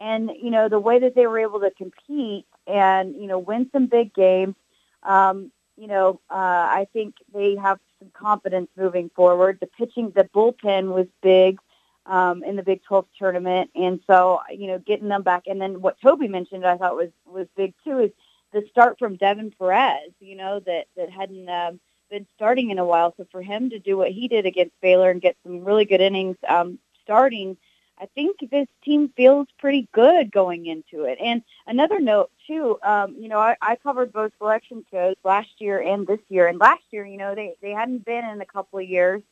and 0.00 0.30
you 0.42 0.50
know 0.50 0.68
the 0.68 0.80
way 0.80 0.98
that 0.98 1.14
they 1.14 1.26
were 1.26 1.38
able 1.38 1.60
to 1.60 1.70
compete 1.70 2.46
and 2.66 3.14
you 3.14 3.26
know 3.26 3.38
win 3.38 3.68
some 3.72 3.86
big 3.86 4.12
games. 4.14 4.54
Um, 5.02 5.50
you 5.76 5.86
know, 5.86 6.20
uh, 6.30 6.34
I 6.34 6.86
think 6.92 7.14
they 7.32 7.56
have 7.56 7.78
some 7.98 8.10
confidence 8.12 8.68
moving 8.76 9.10
forward. 9.14 9.58
The 9.60 9.66
pitching, 9.66 10.12
the 10.14 10.24
bullpen 10.24 10.92
was 10.92 11.06
big 11.22 11.58
um, 12.06 12.42
in 12.44 12.56
the 12.56 12.62
Big 12.62 12.82
12 12.84 13.06
tournament, 13.18 13.70
and 13.74 14.00
so 14.06 14.40
you 14.50 14.66
know, 14.66 14.78
getting 14.78 15.08
them 15.08 15.22
back. 15.22 15.44
And 15.46 15.60
then 15.60 15.80
what 15.80 16.00
Toby 16.00 16.28
mentioned, 16.28 16.66
I 16.66 16.76
thought 16.76 16.96
was 16.96 17.10
was 17.26 17.46
big 17.56 17.74
too, 17.84 17.98
is 18.00 18.10
the 18.52 18.64
start 18.70 18.98
from 18.98 19.16
Devin 19.16 19.52
Perez. 19.58 20.12
You 20.20 20.36
know 20.36 20.60
that 20.60 20.86
that 20.96 21.10
hadn't 21.10 21.48
um, 21.48 21.80
been 22.10 22.26
starting 22.34 22.70
in 22.70 22.78
a 22.78 22.84
while. 22.84 23.14
So 23.16 23.26
for 23.30 23.42
him 23.42 23.70
to 23.70 23.78
do 23.78 23.96
what 23.96 24.10
he 24.10 24.28
did 24.28 24.46
against 24.46 24.80
Baylor 24.80 25.10
and 25.10 25.20
get 25.20 25.36
some 25.42 25.64
really 25.64 25.84
good 25.84 26.00
innings 26.00 26.36
um, 26.48 26.78
starting, 27.02 27.56
I 28.02 28.06
think 28.16 28.38
this 28.50 28.66
team 28.84 29.10
feels 29.16 29.46
pretty 29.60 29.88
good 29.92 30.32
going 30.32 30.66
into 30.66 31.04
it. 31.04 31.18
And 31.22 31.40
another 31.68 32.00
note 32.00 32.32
too, 32.48 32.76
um, 32.82 33.14
you 33.16 33.28
know, 33.28 33.38
I, 33.38 33.56
I 33.62 33.76
covered 33.76 34.12
both 34.12 34.32
selection 34.38 34.84
shows 34.90 35.14
last 35.22 35.50
year 35.58 35.80
and 35.80 36.04
this 36.04 36.18
year. 36.28 36.48
And 36.48 36.58
last 36.58 36.82
year, 36.90 37.06
you 37.06 37.16
know, 37.16 37.36
they 37.36 37.54
they 37.62 37.70
hadn't 37.70 38.04
been 38.04 38.24
in 38.24 38.40
a 38.40 38.46
couple 38.46 38.80
of 38.80 38.88
years, 38.88 39.22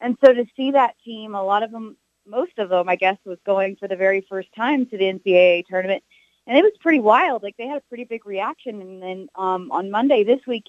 and 0.00 0.16
so 0.24 0.32
to 0.32 0.46
see 0.56 0.70
that 0.70 0.94
team, 1.04 1.34
a 1.34 1.42
lot 1.42 1.64
of 1.64 1.72
them, 1.72 1.96
most 2.24 2.56
of 2.58 2.68
them, 2.68 2.88
I 2.88 2.94
guess, 2.94 3.18
was 3.24 3.38
going 3.44 3.74
for 3.76 3.88
the 3.88 3.96
very 3.96 4.20
first 4.20 4.48
time 4.54 4.86
to 4.86 4.96
the 4.96 5.12
NCAA 5.12 5.66
tournament. 5.66 6.04
And 6.46 6.56
it 6.56 6.62
was 6.62 6.74
pretty 6.78 7.00
wild. 7.00 7.42
Like 7.42 7.56
they 7.56 7.66
had 7.66 7.78
a 7.78 7.88
pretty 7.88 8.04
big 8.04 8.26
reaction. 8.26 8.80
And 8.80 9.02
then 9.02 9.28
um, 9.34 9.72
on 9.72 9.90
Monday 9.90 10.22
this 10.22 10.46
week, 10.46 10.66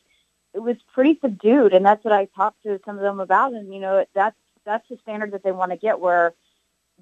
it 0.55 0.59
was 0.59 0.77
pretty 0.95 1.19
subdued, 1.21 1.73
and 1.73 1.85
that's 1.85 2.03
what 2.03 2.13
I 2.13 2.25
talked 2.35 2.63
to 2.63 2.79
some 2.85 2.95
of 2.95 3.03
them 3.03 3.19
about. 3.19 3.53
And 3.53 3.71
you 3.71 3.81
know, 3.81 4.03
that's 4.15 4.37
that's 4.65 4.89
the 4.89 4.97
standard 5.03 5.31
that 5.33 5.43
they 5.43 5.51
want 5.51 5.69
to 5.69 5.77
get 5.77 5.99
where 5.99 6.33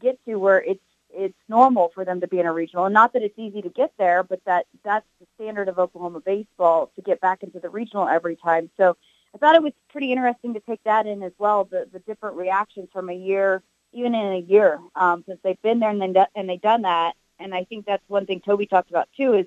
get 0.04 0.24
to 0.26 0.36
where 0.36 0.62
it's 0.62 0.84
it's 1.16 1.38
normal 1.48 1.92
for 1.94 2.04
them 2.04 2.22
to 2.22 2.28
be 2.28 2.40
in 2.40 2.46
a 2.48 2.54
regional, 2.54 2.86
and 2.86 2.94
not 2.94 3.14
that 3.14 3.22
it's 3.22 3.38
easy 3.38 3.62
to 3.62 3.70
get 3.70 3.94
there, 3.98 4.24
but 4.24 4.44
that 4.46 4.66
that's 4.84 5.06
the 5.20 5.28
standard 5.36 5.70
of 5.70 5.80
Oklahoma 5.80 6.20
baseball 6.20 6.92
to 6.96 7.02
get 7.02 7.22
back 7.22 7.44
into 7.44 7.60
the 7.60 7.70
regional 7.70 8.08
every 8.08 8.36
time. 8.36 8.70
So 8.78 8.98
I 9.34 9.38
thought 9.38 9.56
it 9.56 9.64
was 9.64 9.74
pretty 9.92 10.12
interesting 10.12 10.54
to 10.56 10.60
take 10.60 10.84
that 10.84 11.08
in 11.08 11.24
as 11.24 11.34
well, 11.38 11.66
the 11.66 11.88
the 11.92 12.00
different 12.00 12.36
reactions 12.36 12.90
from 12.92 13.10
a 13.10 13.16
year, 13.16 13.64
even 13.92 14.14
in 14.16 14.34
a 14.34 14.40
year, 14.40 14.80
um, 14.96 15.24
since 15.28 15.40
they've 15.44 15.62
been 15.62 15.80
there 15.80 15.92
and 15.92 16.02
then 16.02 16.26
and 16.36 16.50
they've 16.50 16.62
done 16.62 16.84
that. 16.84 17.14
And 17.40 17.54
I 17.54 17.64
think 17.64 17.86
that's 17.86 18.04
one 18.08 18.26
thing 18.26 18.42
Toby 18.42 18.66
talked 18.66 18.90
about 18.90 19.10
too 19.16 19.34
is 19.34 19.46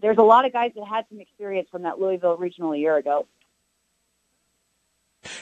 there's 0.00 0.18
a 0.18 0.22
lot 0.22 0.44
of 0.44 0.52
guys 0.52 0.72
that 0.76 0.86
had 0.86 1.06
some 1.08 1.20
experience 1.20 1.68
from 1.70 1.82
that 1.82 1.98
Louisville 1.98 2.36
regional 2.36 2.72
a 2.72 2.78
year 2.78 2.96
ago. 2.96 3.26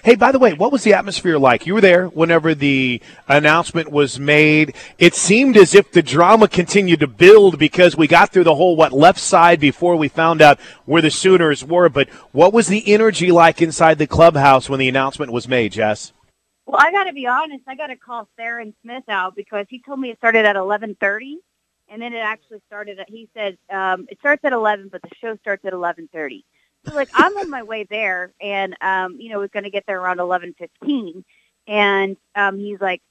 Hey, 0.03 0.14
by 0.14 0.33
the 0.33 0.38
way, 0.38 0.53
what 0.53 0.73
was 0.73 0.83
the 0.85 0.95
atmosphere 0.95 1.38
like? 1.38 1.67
You 1.67 1.75
were 1.75 1.81
there 1.81 2.07
whenever 2.07 2.55
the 2.55 3.00
announcement 3.29 3.91
was 3.91 4.19
made. 4.19 4.75
It 4.99 5.14
seemed 5.14 5.57
as 5.57 5.75
if 5.75 5.93
the 5.93 6.03
drama 6.03 6.49
continued 6.49 7.00
to 7.00 7.07
build 7.07 7.59
because 7.59 7.97
we 7.97 8.07
got 8.07 8.33
through 8.33 8.45
the 8.45 8.55
whole 8.55 8.76
what 8.76 8.93
left 8.93 9.21
side 9.21 9.61
before 9.61 9.97
we 9.97 10.09
found 10.09 10.43
out 10.43 10.61
where 10.85 11.03
the 11.03 11.11
Sooners 11.11 11.64
were. 11.64 11.88
But 11.88 12.09
what 12.33 12.53
was 12.53 12.69
the 12.69 12.93
energy 12.93 13.31
like 13.31 13.62
inside 13.62 13.99
the 13.99 14.07
clubhouse 14.07 14.69
when 14.69 14.81
the 14.81 14.88
announcement 14.88 15.33
was 15.33 15.49
made, 15.49 15.73
Jess? 15.73 16.12
Well, 16.67 16.81
I 16.81 16.91
got 16.91 17.05
to 17.05 17.12
be 17.12 17.26
honest. 17.26 17.64
I 17.67 17.75
got 17.75 17.88
to 17.88 17.97
call 17.97 18.29
Theron 18.37 18.75
Smith 18.83 19.05
out 19.09 19.37
because 19.37 19.67
he 19.69 19.83
told 19.85 20.00
me 20.00 20.11
it 20.11 20.19
started 20.19 20.47
at 20.47 20.57
11:30, 20.57 21.35
and 21.88 22.00
then 22.00 22.14
it 22.14 22.19
actually 22.19 22.61
started. 22.67 22.99
At, 22.99 23.09
he 23.09 23.29
said 23.35 23.59
um, 23.71 24.07
it 24.09 24.19
starts 24.19 24.45
at 24.45 24.53
11, 24.53 24.88
but 24.88 25.03
the 25.03 25.11
show 25.21 25.37
starts 25.37 25.64
at 25.64 25.73
11:30. 25.73 26.43
So, 26.87 26.95
like, 26.95 27.09
I'm 27.14 27.37
on 27.37 27.50
my 27.50 27.62
way 27.62 27.85
there, 27.85 28.33
and 28.41 28.76
um, 28.81 29.17
you 29.21 29.31
know, 29.31 29.38
was 29.38 29.50
going 29.50 29.64
to 29.64 29.71
get 29.71 29.85
there 29.87 30.00
around 30.00 30.19
11:15, 30.19 31.25
and 31.67 32.17
um, 32.35 32.59
he's 32.59 32.81
like, 32.81 33.03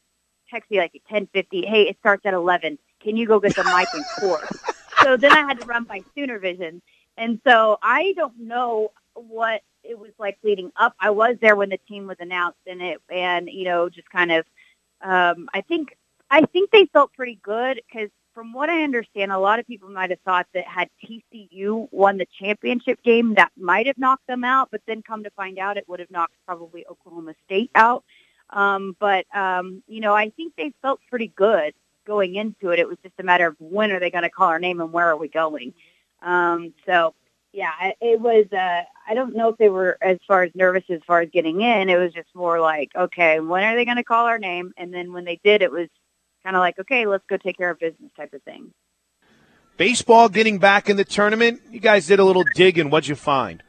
text 0.50 0.70
me 0.70 0.78
like 0.78 0.96
at 0.96 1.24
10:50. 1.34 1.68
Hey, 1.68 1.84
it 1.84 1.98
starts 2.00 2.26
at 2.26 2.34
11. 2.34 2.78
Can 3.02 3.18
you 3.18 3.28
go 3.28 3.40
get 3.40 3.56
the 3.56 3.64
mic 3.64 3.88
and 3.94 4.06
score? 4.18 4.48
so 5.04 5.18
then 5.18 5.32
I 5.32 5.42
had 5.42 5.60
to 5.60 5.66
run 5.66 5.84
by 5.84 6.02
Sooner 6.16 6.40
Vision, 6.40 6.82
and 7.18 7.40
so 7.46 7.78
I 7.82 8.14
don't 8.16 8.40
know 8.40 8.92
what 9.16 9.62
it 9.84 9.98
was 9.98 10.12
like 10.18 10.38
leading 10.44 10.72
up. 10.76 10.96
I 11.00 11.10
was 11.10 11.38
there 11.42 11.56
when 11.56 11.70
the 11.70 11.80
team 11.88 12.08
was 12.08 12.18
announced, 12.20 12.60
and 12.68 12.82
it 12.82 13.02
and 13.10 13.50
you 13.50 13.66
know 13.66 13.90
just 13.90 14.10
kind 14.10 14.32
of. 14.32 14.46
Um, 15.02 15.50
I 15.54 15.62
think 15.62 15.98
I 16.30 16.42
think 16.46 16.72
they 16.72 16.86
felt 16.86 17.14
pretty 17.14 17.40
good 17.44 17.82
because 17.88 18.10
from 18.34 18.54
what 18.54 18.70
I 18.70 18.84
understand, 18.84 19.32
a 19.32 19.38
lot 19.38 19.60
of 19.60 19.68
people 19.68 19.90
might 19.90 20.10
have 20.10 20.20
thought 20.22 20.48
that 20.54 20.66
had 20.66 20.90
TCU 21.04 21.88
won 21.92 22.18
the 22.18 22.28
championship 22.40 23.02
game, 23.04 23.36
that 23.36 23.52
might 23.58 23.88
have 23.88 23.98
knocked 23.98 24.28
them 24.28 24.44
out. 24.44 24.70
But 24.72 24.82
then 24.88 25.02
come 25.02 25.24
to 25.24 25.30
find 25.32 25.60
out, 25.60 25.78
it 25.78 25.88
would 25.88 26.00
have 26.00 26.12
knocked 26.12 26.34
probably 26.46 26.86
Oklahoma 26.88 27.34
State 27.46 27.72
out. 27.76 28.04
Um, 28.50 28.96
but 29.00 29.26
um, 29.36 29.84
you 29.88 30.02
know, 30.02 30.14
I 30.14 30.30
think 30.30 30.54
they 30.56 30.74
felt 30.82 31.00
pretty 31.10 31.28
good 31.36 31.74
going 32.06 32.36
into 32.36 32.70
it. 32.70 32.80
It 32.80 32.88
was 32.88 32.98
just 33.04 33.16
a 33.20 33.24
matter 33.24 33.48
of 33.48 33.56
when 33.60 33.92
are 33.92 34.00
they 34.00 34.12
going 34.12 34.24
to 34.24 34.30
call 34.30 34.48
our 34.48 34.60
name 34.60 34.82
and 34.82 34.92
where 34.92 35.08
are 35.08 35.18
we 35.18 35.28
going. 35.28 35.74
Um, 36.22 36.74
so 36.86 37.14
yeah, 37.52 37.72
it 38.02 38.20
was. 38.20 38.46
Uh, 38.52 38.84
I 39.08 39.14
don't 39.14 39.36
know 39.36 39.50
if 39.50 39.58
they 39.58 39.70
were 39.70 39.98
as 40.02 40.18
far 40.28 40.44
as 40.44 40.52
nervous 40.56 40.84
as 40.90 41.02
far 41.06 41.22
as 41.22 41.30
getting 41.30 41.62
in. 41.62 41.90
It 41.90 41.98
was 41.98 42.14
just 42.14 42.34
more 42.34 42.60
like, 42.60 42.92
okay, 42.96 43.40
when 43.40 43.64
are 43.64 43.76
they 43.76 43.86
going 43.86 43.98
to 43.98 44.04
call 44.04 44.26
our 44.26 44.40
name? 44.40 44.74
And 44.78 44.94
then 44.94 45.14
when 45.14 45.24
they 45.24 45.40
did, 45.44 45.62
it 45.62 45.72
was 45.72 45.88
kind 46.44 46.56
of 46.56 46.60
like, 46.60 46.80
okay, 46.80 47.06
let's 47.06 47.24
go 47.28 47.38
take 47.38 47.58
care 47.58 47.70
of 47.70 47.80
business 47.80 48.12
type 48.16 48.34
of 48.34 48.42
thing. 48.44 48.72
Baseball 49.78 50.30
getting 50.30 50.60
back 50.60 50.90
in 50.90 50.98
the 50.98 51.04
tournament. 51.04 51.62
You 51.72 51.80
guys 51.80 52.06
did 52.08 52.20
a 52.20 52.24
little 52.24 52.44
digging. 52.56 52.90
What'd 52.90 53.08
you 53.08 53.16
find? 53.16 53.64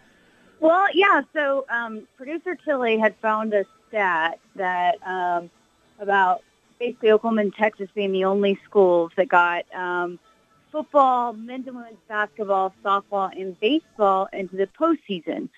Well, 0.61 0.87
yeah. 0.95 1.23
So 1.33 1.65
um, 1.69 2.07
producer 2.17 2.57
Tilly 2.57 2.99
had 2.99 3.17
found 3.17 3.55
a 3.55 3.65
stat 3.89 4.39
that 4.57 4.97
um, 5.07 5.51
about 5.99 6.43
basically 6.79 7.11
Oklahoma 7.11 7.43
and 7.43 7.55
Texas 7.55 7.89
being 7.95 8.13
the 8.13 8.25
only 8.25 8.59
schools 8.65 9.13
that 9.17 9.29
got 9.29 9.65
um, 9.75 10.19
football, 10.71 11.33
men's 11.33 11.67
and 11.67 11.77
women's 11.77 11.99
basketball, 12.09 12.75
softball, 12.85 13.31
and 13.39 13.59
baseball 13.61 14.29
into 14.33 14.57
the 14.57 14.67
postseason. 14.67 15.49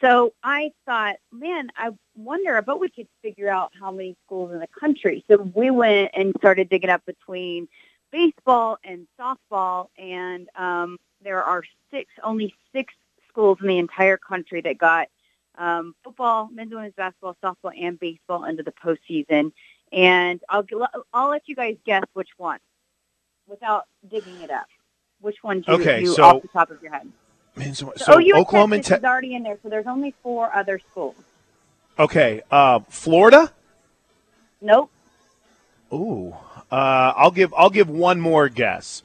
So 0.00 0.32
I 0.42 0.70
thought, 0.86 1.16
man, 1.32 1.70
I 1.76 1.90
wonder, 2.14 2.56
I 2.56 2.60
bet 2.60 2.78
we 2.78 2.88
could 2.88 3.08
figure 3.22 3.48
out 3.48 3.72
how 3.78 3.90
many 3.90 4.16
schools 4.24 4.52
in 4.52 4.60
the 4.60 4.68
country. 4.68 5.24
So 5.28 5.38
we 5.54 5.70
went 5.70 6.10
and 6.14 6.32
started 6.38 6.68
digging 6.68 6.90
up 6.90 7.04
between 7.04 7.68
baseball 8.12 8.78
and 8.84 9.06
softball, 9.20 9.88
and 9.98 10.48
um, 10.54 10.98
there 11.22 11.42
are 11.42 11.64
six, 11.90 12.10
only 12.22 12.54
six 12.72 12.94
schools 13.28 13.58
in 13.60 13.66
the 13.66 13.78
entire 13.78 14.16
country 14.16 14.60
that 14.60 14.78
got 14.78 15.08
um, 15.56 15.94
football, 16.04 16.48
men's 16.52 16.70
and 16.70 16.78
women's 16.78 16.94
basketball, 16.94 17.36
softball, 17.42 17.72
and 17.76 17.98
baseball 17.98 18.44
into 18.44 18.62
the 18.62 18.72
postseason. 18.72 19.52
And 19.92 20.40
I'll 20.48 20.64
I'll 21.12 21.30
let 21.30 21.42
you 21.46 21.56
guys 21.56 21.76
guess 21.84 22.04
which 22.12 22.28
one 22.36 22.60
without 23.48 23.86
digging 24.08 24.40
it 24.42 24.50
up. 24.50 24.66
Which 25.20 25.38
one 25.42 25.62
do 25.62 25.72
okay, 25.72 26.00
you 26.00 26.14
so, 26.14 26.22
off 26.22 26.42
the 26.42 26.48
top 26.48 26.70
of 26.70 26.80
your 26.80 26.92
head? 26.92 27.10
So, 27.72 27.92
so 27.96 28.20
OU 28.20 28.36
Oklahoma 28.36 28.76
and 28.76 28.84
Texas 28.84 28.98
is 28.98 29.04
already 29.04 29.34
in 29.34 29.42
there, 29.42 29.58
so 29.62 29.68
there's 29.68 29.86
only 29.86 30.14
four 30.22 30.54
other 30.54 30.78
schools. 30.78 31.16
Okay, 31.98 32.42
uh, 32.50 32.80
Florida. 32.88 33.52
Nope. 34.60 34.90
Ooh, 35.92 36.34
uh, 36.70 37.12
I'll 37.16 37.30
give 37.30 37.52
I'll 37.56 37.70
give 37.70 37.88
one 37.88 38.20
more 38.20 38.48
guess. 38.48 39.02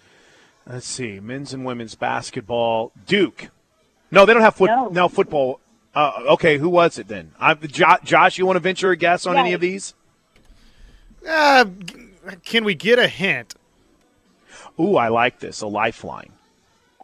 Let's 0.68 0.88
see, 0.88 1.20
men's 1.20 1.54
and 1.54 1.66
women's 1.66 1.96
basketball. 1.96 2.92
Duke. 3.06 3.50
No, 4.12 4.26
they 4.26 4.34
don't 4.34 4.44
have 4.44 4.56
foot. 4.56 4.70
No, 4.70 4.90
no 4.90 5.08
football. 5.10 5.60
Uh, 5.96 6.12
okay, 6.32 6.58
who 6.58 6.70
was 6.70 6.98
it 6.98 7.08
then? 7.08 7.32
I, 7.40 7.54
Josh, 7.54 8.38
you 8.38 8.46
want 8.46 8.56
to 8.56 8.62
venture 8.62 8.92
a 8.92 8.96
guess 8.96 9.26
on 9.26 9.38
any 9.38 9.54
of 9.54 9.62
these? 9.62 9.94
Uh, 11.28 11.66
can 12.44 12.64
we 12.64 12.76
get 12.76 13.00
a 13.00 13.08
hint? 13.08 13.56
Ooh, 14.80 14.98
I 14.98 15.10
like 15.10 15.40
this. 15.40 15.62
A 15.62 15.68
lifeline. 15.68 16.32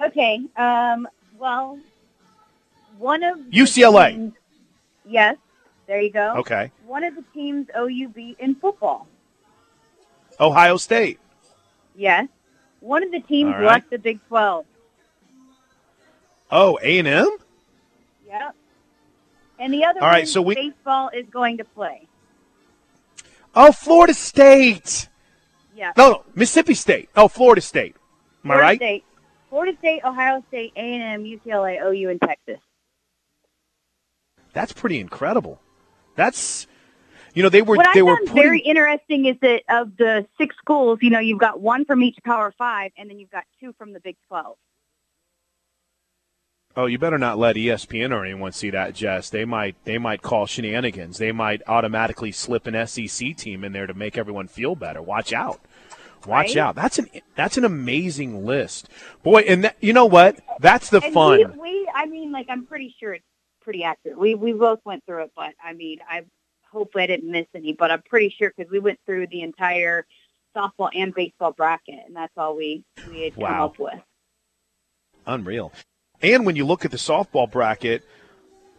Okay. 0.02 0.42
Um, 0.56 1.08
well, 1.40 1.80
one 2.98 3.24
of 3.24 3.38
UCLA. 3.52 4.12
Teams, 4.12 4.34
yes, 5.06 5.38
there 5.88 6.02
you 6.02 6.12
go. 6.12 6.36
Okay. 6.38 6.72
One 6.86 7.04
of 7.04 7.16
the 7.16 7.24
teams 7.34 7.68
OU 7.78 8.10
beat 8.10 8.40
in 8.40 8.56
football. 8.56 9.08
Ohio 10.40 10.78
State. 10.78 11.20
Yes. 11.96 12.28
One 12.80 13.04
of 13.04 13.12
the 13.12 13.20
teams 13.20 13.54
right. 13.54 13.66
left 13.66 13.90
the 13.90 13.98
Big 13.98 14.20
Twelve. 14.28 14.66
Oh, 16.52 16.80
A 16.82 17.00
and 17.00 17.08
M. 17.08 17.28
Yep. 18.28 18.56
And 19.60 19.74
the 19.74 19.84
other 19.84 20.02
All 20.02 20.08
right, 20.08 20.28
so 20.28 20.42
we 20.42 20.56
baseball 20.56 21.10
is 21.14 21.26
going 21.30 21.58
to 21.58 21.66
play. 21.66 22.08
Oh, 23.56 23.72
Florida 23.72 24.14
State. 24.14 25.10
Yeah. 25.76 25.92
No, 25.98 26.10
no, 26.10 26.24
Mississippi 26.36 26.74
State. 26.74 27.10
Oh, 27.16 27.28
Florida 27.28 27.62
State. 27.62 27.96
Am 28.44 28.52
Florida 28.52 28.64
I 28.64 28.68
right? 28.68 28.78
State. 28.78 29.04
Florida 29.50 29.78
State, 29.80 30.02
Ohio 30.04 30.44
State, 30.50 30.74
A&M, 30.76 31.24
UCLA, 31.24 31.82
OU, 31.84 32.10
and 32.10 32.22
Texas. 32.22 32.60
That's 34.54 34.74
pretty 34.74 35.00
incredible. 35.00 35.60
That's, 36.16 36.68
you 37.34 37.44
know, 37.44 37.50
they 37.50 37.62
were 37.62 37.76
what 37.76 37.94
they 37.94 38.02
I 38.02 38.04
were 38.04 38.16
found 38.16 38.28
putting, 38.28 38.44
very 38.44 38.60
interesting 38.60 39.26
is 39.26 39.38
that 39.42 39.64
of 39.70 39.96
the 39.98 40.28
six 40.38 40.56
schools, 40.58 41.00
you 41.02 41.10
know, 41.10 41.20
you've 41.20 41.40
got 41.40 41.60
one 41.62 41.86
from 41.86 42.04
each 42.04 42.18
Power 42.24 42.54
Five, 42.58 42.92
and 42.98 43.10
then 43.10 43.20
you've 43.20 43.32
got 43.32 43.46
two 43.60 43.74
from 43.78 43.94
the 43.94 44.00
Big 44.00 44.18
Twelve. 44.28 44.58
Oh, 46.76 46.86
you 46.86 47.00
better 47.00 47.18
not 47.18 47.38
let 47.38 47.56
ESPN 47.56 48.12
or 48.12 48.24
anyone 48.24 48.52
see 48.52 48.70
that, 48.70 48.94
Jess. 48.94 49.30
They 49.30 49.44
might 49.44 49.76
they 49.86 49.98
might 49.98 50.22
call 50.22 50.46
shenanigans. 50.46 51.18
They 51.18 51.32
might 51.32 51.62
automatically 51.68 52.32
slip 52.32 52.68
an 52.68 52.88
SEC 52.88 53.36
team 53.36 53.64
in 53.64 53.72
there 53.74 53.88
to 53.88 53.94
make 53.94 54.18
everyone 54.18 54.48
feel 54.48 54.76
better. 54.76 55.02
Watch 55.02 55.34
out. 55.34 55.60
Watch 56.28 56.48
Right? 56.48 56.58
out. 56.58 56.76
That's 56.76 57.00
an 57.00 57.08
that's 57.36 57.58
an 57.58 57.66
amazing 57.66 58.46
list. 58.46 58.90
Boy, 59.24 59.42
and 59.42 59.64
that, 59.64 59.78
you 59.80 59.94
know 59.94 60.06
what? 60.06 60.40
That's 60.60 60.90
the 60.90 61.02
And 61.02 61.14
fun. 61.14 61.38
We, 61.38 61.46
we, 61.60 61.92
I 61.96 62.06
mean, 62.06 62.32
like, 62.32 62.48
I'm 62.50 62.66
pretty 62.66 62.94
sure 63.00 63.14
it's 63.14 63.26
pretty 63.62 63.84
accurate. 63.84 64.18
We 64.20 64.36
we 64.36 64.54
both 64.54 64.80
went 64.86 65.06
through 65.06 65.24
it, 65.24 65.32
but 65.36 65.54
I 65.64 65.74
mean, 65.74 66.00
I 66.10 66.24
hope 66.72 66.92
I 66.96 67.08
didn't 67.08 67.32
miss 67.32 67.48
any, 67.56 67.74
but 67.74 67.90
I'm 67.92 68.02
pretty 68.02 68.30
sure 68.38 68.52
because 68.56 68.72
we 68.72 68.80
went 68.80 69.00
through 69.06 69.28
the 69.28 69.42
entire 69.42 70.06
softball 70.56 70.90
and 70.94 71.14
baseball 71.14 71.52
bracket, 71.54 72.00
and 72.08 72.16
that's 72.16 72.34
all 72.38 72.56
we 72.56 72.84
we 73.10 73.22
had 73.22 73.36
come 73.36 73.44
up 73.46 73.80
with. 73.80 74.00
Unreal. 75.26 75.72
And 76.22 76.46
when 76.46 76.56
you 76.56 76.66
look 76.66 76.84
at 76.86 76.92
the 76.92 76.98
softball 76.98 77.50
bracket, 77.50 78.04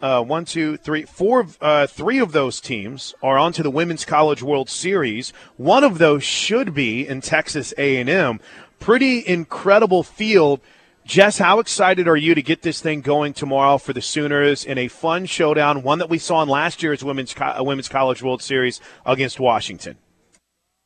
uh, 0.01 0.23
one, 0.23 0.45
two, 0.45 0.77
three, 0.77 1.03
four, 1.03 1.47
uh, 1.61 1.87
three 1.87 2.19
of 2.19 2.31
those 2.31 2.59
teams 2.59 3.13
are 3.21 3.37
onto 3.37 3.63
the 3.63 3.71
Women's 3.71 4.05
College 4.05 4.41
World 4.41 4.69
Series. 4.69 5.31
One 5.57 5.83
of 5.83 5.97
those 5.97 6.23
should 6.23 6.73
be 6.73 7.07
in 7.07 7.21
Texas 7.21 7.73
A&M. 7.77 8.39
Pretty 8.79 9.25
incredible 9.27 10.03
field. 10.03 10.59
Jess, 11.05 11.37
how 11.39 11.59
excited 11.59 12.07
are 12.07 12.17
you 12.17 12.35
to 12.35 12.41
get 12.41 12.61
this 12.61 12.79
thing 12.79 13.01
going 13.01 13.33
tomorrow 13.33 13.77
for 13.77 13.91
the 13.91 14.01
Sooners 14.01 14.63
in 14.63 14.77
a 14.77 14.87
fun 14.87 15.25
showdown, 15.25 15.83
one 15.83 15.99
that 15.99 16.09
we 16.09 16.17
saw 16.17 16.41
in 16.43 16.49
last 16.49 16.83
year's 16.83 17.03
Women's 17.03 17.33
Co- 17.33 17.55
uh, 17.59 17.63
Women's 17.63 17.89
College 17.89 18.21
World 18.21 18.41
Series 18.41 18.79
against 19.05 19.39
Washington? 19.39 19.97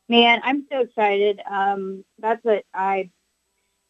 Man, 0.08 0.40
I'm 0.44 0.66
so 0.72 0.82
excited. 0.82 1.42
Um, 1.50 2.06
that's 2.20 2.44
what 2.44 2.64
I, 2.74 3.10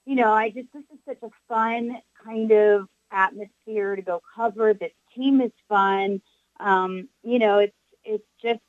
you 0.05 0.15
know, 0.15 0.31
I 0.31 0.49
just 0.49 0.67
this 0.73 0.83
is 0.93 0.99
such 1.07 1.19
a 1.23 1.29
fun 1.47 1.97
kind 2.23 2.51
of 2.51 2.87
atmosphere 3.11 3.95
to 3.95 4.01
go 4.01 4.21
cover. 4.35 4.73
This 4.73 4.91
team 5.15 5.41
is 5.41 5.51
fun. 5.69 6.21
Um, 6.59 7.09
you 7.23 7.39
know, 7.39 7.59
it's 7.59 7.75
it's 8.03 8.27
just 8.41 8.59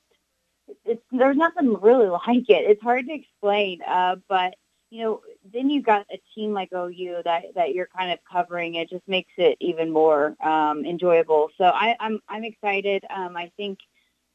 it's 0.84 1.02
there's 1.12 1.36
nothing 1.36 1.74
really 1.80 2.08
like 2.26 2.48
it. 2.48 2.70
It's 2.70 2.82
hard 2.82 3.06
to 3.06 3.14
explain, 3.14 3.80
uh, 3.82 4.16
but 4.28 4.54
you 4.90 5.02
know, 5.02 5.20
then 5.52 5.68
you 5.68 5.82
got 5.82 6.06
a 6.12 6.20
team 6.34 6.52
like 6.52 6.72
OU 6.72 7.22
that 7.24 7.54
that 7.54 7.74
you're 7.74 7.88
kind 7.96 8.12
of 8.12 8.18
covering. 8.30 8.76
It 8.76 8.88
just 8.88 9.06
makes 9.08 9.32
it 9.36 9.56
even 9.60 9.90
more 9.90 10.36
um, 10.40 10.84
enjoyable. 10.84 11.50
So 11.58 11.64
I, 11.64 11.96
I'm 11.98 12.20
I'm 12.28 12.44
excited. 12.44 13.04
Um, 13.14 13.36
I 13.36 13.50
think 13.56 13.78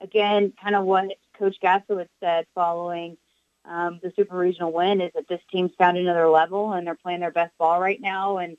again, 0.02 0.54
kind 0.62 0.76
of 0.76 0.86
what 0.86 1.06
Coach 1.38 1.58
Gaskowitz 1.64 2.10
said 2.20 2.46
following 2.54 3.18
um, 3.66 4.00
the 4.02 4.12
Super 4.16 4.38
Regional 4.38 4.72
win 4.72 5.02
is 5.02 5.12
that 5.16 5.28
this 5.28 5.42
team's 5.52 5.72
found 5.78 5.98
another 5.98 6.28
level 6.28 6.74
and 6.74 6.86
they're 6.86 6.96
playing 6.96 7.20
their 7.20 7.32
best 7.32 7.58
ball 7.58 7.80
right 7.80 8.02
now. 8.02 8.38
And 8.38 8.58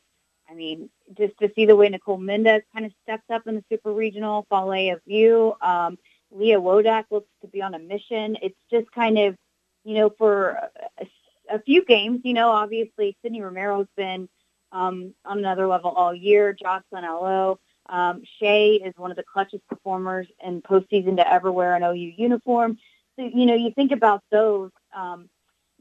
I 0.53 0.55
mean, 0.55 0.91
just 1.17 1.33
to 1.39 1.51
see 1.55 1.65
the 1.65 1.77
way 1.77 1.89
Nicole 1.89 2.19
Mendes 2.19 2.63
kind 2.75 2.85
of 2.85 2.93
stepped 3.03 3.31
up 3.31 3.47
in 3.47 3.55
the 3.55 3.65
Super 3.71 3.91
Regional, 3.91 4.47
Fale 4.51 4.99
Aviu, 5.09 5.55
um, 5.63 5.99
Lea 6.31 6.57
Wodach 6.57 7.05
looks 7.11 7.31
to 7.41 7.49
be 7.49 7.63
on 7.63 7.75
a 7.75 7.79
mission. 7.79 8.37
It's 8.43 8.59
just 8.71 8.91
kind 8.93 9.19
of, 9.19 9.37
you 9.85 9.95
know, 9.95 10.11
for 10.11 10.69
a, 11.01 11.07
a 11.51 11.59
few 11.61 11.85
games, 11.85 12.21
you 12.25 12.35
know, 12.35 12.51
obviously 12.51 13.17
Sydney 13.23 13.41
Romero's 13.41 13.89
been 13.97 14.29
um, 14.73 15.15
on 15.25 15.39
another 15.39 15.67
level 15.67 15.91
all 15.91 16.15
year. 16.15 16.53
Jocelyn 16.53 17.05
Alo. 17.05 17.59
Um, 17.89 18.23
is 18.41 18.95
one 18.97 19.11
of 19.11 19.17
the 19.17 19.25
clutchest 19.25 19.61
performers 19.69 20.27
in 20.43 20.63
postseason 20.63 21.17
to 21.17 21.31
ever 21.31 21.51
wear 21.51 21.75
an 21.75 21.83
OU 21.83 22.13
uniform. 22.17 22.79
So, 23.17 23.25
you 23.25 23.45
know, 23.45 23.55
you 23.55 23.73
think 23.73 23.93
about 23.93 24.23
those, 24.31 24.71
um, 24.95 25.29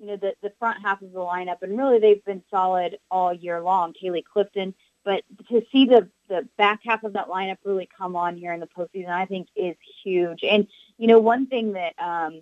you 0.02 0.08
know, 0.08 0.18
the, 0.18 0.34
the 0.42 0.52
front 0.58 0.82
half 0.84 1.02
of 1.04 1.12
the 1.12 1.20
lineup, 1.20 1.62
and 1.62 1.78
really 1.78 2.00
they've 2.00 2.26
been 2.26 2.42
solid 2.50 2.98
all 3.12 3.32
year 3.32 3.62
long. 3.62 3.94
Kaylee 3.94 4.26
Clifton, 4.26 4.74
but 5.06 5.24
to 5.50 5.64
see 5.72 5.86
the, 5.86 6.10
the 6.28 6.48
back 6.58 6.80
half 6.84 7.04
of 7.04 7.14
that 7.14 7.28
lineup 7.28 7.58
really 7.64 7.88
come 7.96 8.16
on 8.16 8.36
here 8.36 8.52
in 8.52 8.60
the 8.60 8.68
postseason, 8.68 9.10
I 9.10 9.26
think 9.26 9.48
is 9.56 9.76
huge. 10.04 10.44
And, 10.44 10.68
you 10.98 11.06
know, 11.06 11.20
one 11.20 11.46
thing 11.46 11.74
that 11.74 11.94
um, 12.00 12.42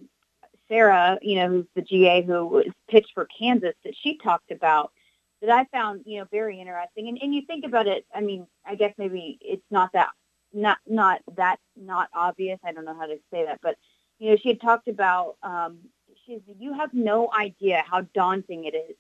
Sarah, 0.70 1.20
you 1.22 1.36
know, 1.36 1.50
who's 1.50 1.66
the 1.76 1.82
GA 1.82 2.22
who 2.22 2.48
was 2.48 2.66
pitched 2.90 3.12
for 3.14 3.28
Kansas, 3.38 3.76
that 3.84 3.94
she 4.02 4.18
talked 4.18 4.52
about 4.52 4.94
that 5.42 5.50
I 5.50 5.66
found, 5.66 6.04
you 6.06 6.20
know, 6.20 6.28
very 6.32 6.62
interesting. 6.62 7.10
And, 7.10 7.20
and 7.22 7.36
you 7.36 7.42
think 7.46 7.66
about 7.66 7.88
it, 7.88 8.06
I 8.16 8.22
mean, 8.22 8.48
I 8.66 8.76
guess 8.76 8.94
maybe 8.98 9.38
it's 9.42 9.66
not 9.70 9.92
that, 9.94 10.10
not, 10.54 10.78
not 10.88 11.22
that, 11.36 11.60
not 11.76 12.10
obvious. 12.14 12.60
I 12.64 12.72
don't 12.72 12.86
know 12.86 12.98
how 12.98 13.08
to 13.08 13.20
say 13.32 13.46
that, 13.46 13.60
but, 13.62 13.76
you 14.18 14.30
know, 14.32 14.38
she 14.38 14.50
had 14.50 14.62
talked 14.62 14.88
about, 14.88 15.36
um, 15.44 15.80
she's, 16.30 16.42
you 16.60 16.74
have 16.74 16.94
no 16.94 17.30
idea 17.38 17.84
how 17.90 18.02
daunting 18.14 18.66
it 18.66 18.76
is 18.76 18.96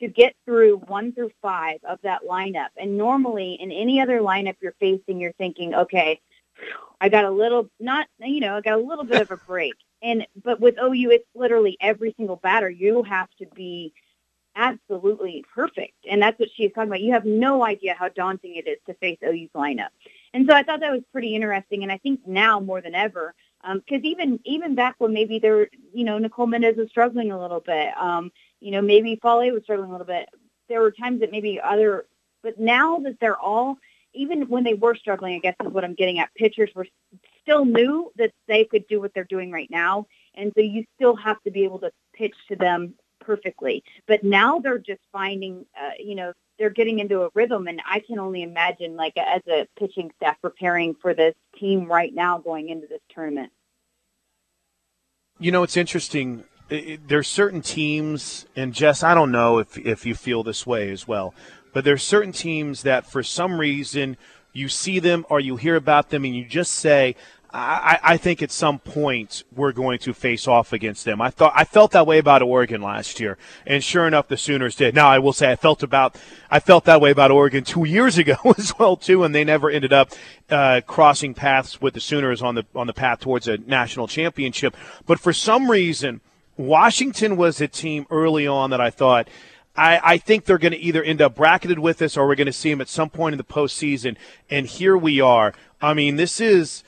to 0.00 0.08
get 0.08 0.34
through 0.44 0.76
one 0.86 1.12
through 1.12 1.30
five 1.42 1.80
of 1.88 1.98
that 2.02 2.20
lineup. 2.28 2.68
And 2.76 2.96
normally 2.96 3.54
in 3.54 3.72
any 3.72 4.00
other 4.00 4.20
lineup 4.20 4.56
you're 4.60 4.74
facing, 4.78 5.20
you're 5.20 5.32
thinking, 5.32 5.74
okay, 5.74 6.20
I 7.00 7.08
got 7.08 7.24
a 7.24 7.30
little 7.30 7.68
not 7.78 8.06
you 8.18 8.40
know 8.40 8.56
I 8.56 8.60
got 8.60 8.78
a 8.78 8.82
little 8.82 9.04
bit 9.04 9.22
of 9.22 9.30
a 9.30 9.36
break. 9.46 9.74
And 10.02 10.26
but 10.44 10.60
with 10.60 10.76
OU, 10.80 11.10
it's 11.10 11.28
literally 11.34 11.76
every 11.80 12.14
single 12.16 12.36
batter 12.36 12.70
you 12.70 13.02
have 13.02 13.28
to 13.38 13.46
be 13.54 13.92
absolutely 14.54 15.44
perfect, 15.54 15.94
and 16.08 16.20
that's 16.20 16.38
what 16.38 16.48
she's 16.56 16.72
talking 16.72 16.88
about. 16.88 17.00
You 17.00 17.12
have 17.12 17.24
no 17.24 17.64
idea 17.64 17.94
how 17.94 18.08
daunting 18.08 18.56
it 18.56 18.68
is 18.68 18.78
to 18.86 18.94
face 18.94 19.18
OU's 19.24 19.50
lineup, 19.54 19.88
and 20.34 20.46
so 20.48 20.54
I 20.54 20.62
thought 20.62 20.80
that 20.80 20.92
was 20.92 21.02
pretty 21.12 21.34
interesting. 21.34 21.82
And 21.82 21.90
I 21.90 21.98
think 21.98 22.20
now 22.26 22.60
more 22.60 22.80
than 22.80 22.94
ever, 22.94 23.34
because 23.62 23.98
um, 23.98 24.04
even 24.04 24.40
even 24.44 24.74
back 24.74 24.94
when 24.98 25.12
maybe 25.12 25.38
there, 25.38 25.68
you 25.92 26.04
know, 26.04 26.18
Nicole 26.18 26.46
Mendes 26.46 26.76
was 26.76 26.88
struggling 26.88 27.32
a 27.32 27.40
little 27.40 27.60
bit, 27.60 27.88
um, 27.98 28.30
you 28.60 28.70
know, 28.70 28.82
maybe 28.82 29.18
Fale 29.22 29.52
was 29.52 29.62
struggling 29.64 29.90
a 29.90 29.92
little 29.92 30.06
bit. 30.06 30.28
There 30.68 30.80
were 30.80 30.90
times 30.90 31.20
that 31.20 31.32
maybe 31.32 31.60
other, 31.60 32.06
but 32.42 32.58
now 32.58 32.98
that 32.98 33.18
they're 33.20 33.38
all 33.38 33.76
even 34.14 34.48
when 34.48 34.64
they 34.64 34.74
were 34.74 34.94
struggling, 34.94 35.34
I 35.34 35.38
guess 35.38 35.54
is 35.64 35.72
what 35.72 35.84
I'm 35.84 35.94
getting 35.94 36.18
at. 36.18 36.34
Pitchers 36.34 36.70
were 36.74 36.86
still 37.42 37.64
knew 37.64 38.10
that 38.16 38.32
they 38.46 38.64
could 38.64 38.86
do 38.88 39.00
what 39.00 39.12
they're 39.14 39.24
doing 39.24 39.50
right 39.50 39.70
now, 39.70 40.06
and 40.34 40.52
so 40.54 40.62
you 40.62 40.84
still 40.94 41.16
have 41.16 41.42
to 41.42 41.50
be 41.50 41.64
able 41.64 41.78
to 41.80 41.90
pitch 42.14 42.34
to 42.48 42.56
them 42.56 42.94
perfectly. 43.28 43.84
But 44.06 44.24
now 44.24 44.58
they're 44.58 44.78
just 44.78 45.02
finding, 45.12 45.66
uh, 45.78 45.90
you 45.98 46.14
know, 46.14 46.32
they're 46.58 46.70
getting 46.70 46.98
into 46.98 47.22
a 47.22 47.28
rhythm, 47.34 47.68
and 47.68 47.80
I 47.88 48.00
can 48.00 48.18
only 48.18 48.42
imagine, 48.42 48.96
like 48.96 49.16
as 49.16 49.42
a 49.46 49.68
pitching 49.78 50.10
staff, 50.16 50.36
preparing 50.40 50.94
for 50.94 51.14
this 51.14 51.34
team 51.60 51.86
right 51.86 52.12
now 52.12 52.38
going 52.38 52.70
into 52.70 52.86
this 52.86 53.02
tournament. 53.14 53.52
You 55.38 55.52
know, 55.52 55.62
it's 55.62 55.76
interesting. 55.76 56.44
There's 56.68 57.28
certain 57.28 57.62
teams, 57.62 58.46
and 58.56 58.74
Jess, 58.74 59.02
I 59.02 59.14
don't 59.14 59.30
know 59.30 59.58
if 59.58 59.78
if 59.78 60.04
you 60.04 60.14
feel 60.14 60.42
this 60.42 60.66
way 60.66 60.90
as 60.90 61.06
well 61.06 61.34
but 61.72 61.84
there's 61.84 62.02
certain 62.02 62.32
teams 62.32 62.82
that 62.82 63.06
for 63.06 63.22
some 63.22 63.58
reason 63.58 64.16
you 64.52 64.68
see 64.68 64.98
them 64.98 65.24
or 65.30 65.40
you 65.40 65.56
hear 65.56 65.76
about 65.76 66.10
them 66.10 66.24
and 66.24 66.34
you 66.34 66.44
just 66.44 66.74
say, 66.74 67.14
I, 67.50 67.98
I, 68.02 68.16
think 68.18 68.42
at 68.42 68.50
some 68.50 68.78
point 68.78 69.42
we're 69.56 69.72
going 69.72 69.98
to 70.00 70.12
face 70.12 70.46
off 70.46 70.74
against 70.74 71.06
them. 71.06 71.22
I 71.22 71.30
thought 71.30 71.54
I 71.56 71.64
felt 71.64 71.92
that 71.92 72.06
way 72.06 72.18
about 72.18 72.42
Oregon 72.42 72.82
last 72.82 73.20
year, 73.20 73.38
and 73.66 73.82
sure 73.82 74.06
enough, 74.06 74.28
the 74.28 74.36
Sooners 74.36 74.74
did. 74.74 74.94
Now 74.94 75.08
I 75.08 75.18
will 75.18 75.32
say 75.32 75.50
I 75.50 75.56
felt 75.56 75.82
about 75.82 76.16
I 76.50 76.60
felt 76.60 76.84
that 76.84 77.00
way 77.00 77.10
about 77.10 77.30
Oregon 77.30 77.64
two 77.64 77.86
years 77.86 78.18
ago 78.18 78.36
as 78.58 78.78
well 78.78 78.96
too, 78.96 79.24
and 79.24 79.34
they 79.34 79.44
never 79.44 79.70
ended 79.70 79.94
up 79.94 80.12
uh, 80.50 80.82
crossing 80.86 81.32
paths 81.32 81.80
with 81.80 81.94
the 81.94 82.00
Sooners 82.00 82.42
on 82.42 82.54
the 82.54 82.66
on 82.74 82.86
the 82.86 82.92
path 82.92 83.20
towards 83.20 83.48
a 83.48 83.56
national 83.56 84.08
championship. 84.08 84.76
But 85.06 85.18
for 85.18 85.32
some 85.32 85.70
reason, 85.70 86.20
Washington 86.58 87.38
was 87.38 87.62
a 87.62 87.68
team 87.68 88.06
early 88.10 88.46
on 88.46 88.68
that 88.70 88.80
I 88.82 88.90
thought 88.90 89.26
I, 89.74 90.00
I 90.02 90.18
think 90.18 90.44
they're 90.44 90.58
going 90.58 90.72
to 90.72 90.78
either 90.78 91.02
end 91.02 91.22
up 91.22 91.34
bracketed 91.34 91.78
with 91.78 92.02
us 92.02 92.14
or 92.18 92.26
we're 92.26 92.34
going 92.34 92.46
to 92.46 92.52
see 92.52 92.68
them 92.68 92.82
at 92.82 92.88
some 92.88 93.08
point 93.08 93.32
in 93.32 93.38
the 93.38 93.44
postseason. 93.44 94.16
And 94.50 94.66
here 94.66 94.98
we 94.98 95.22
are. 95.22 95.54
I 95.80 95.94
mean, 95.94 96.16
this 96.16 96.42
is. 96.42 96.84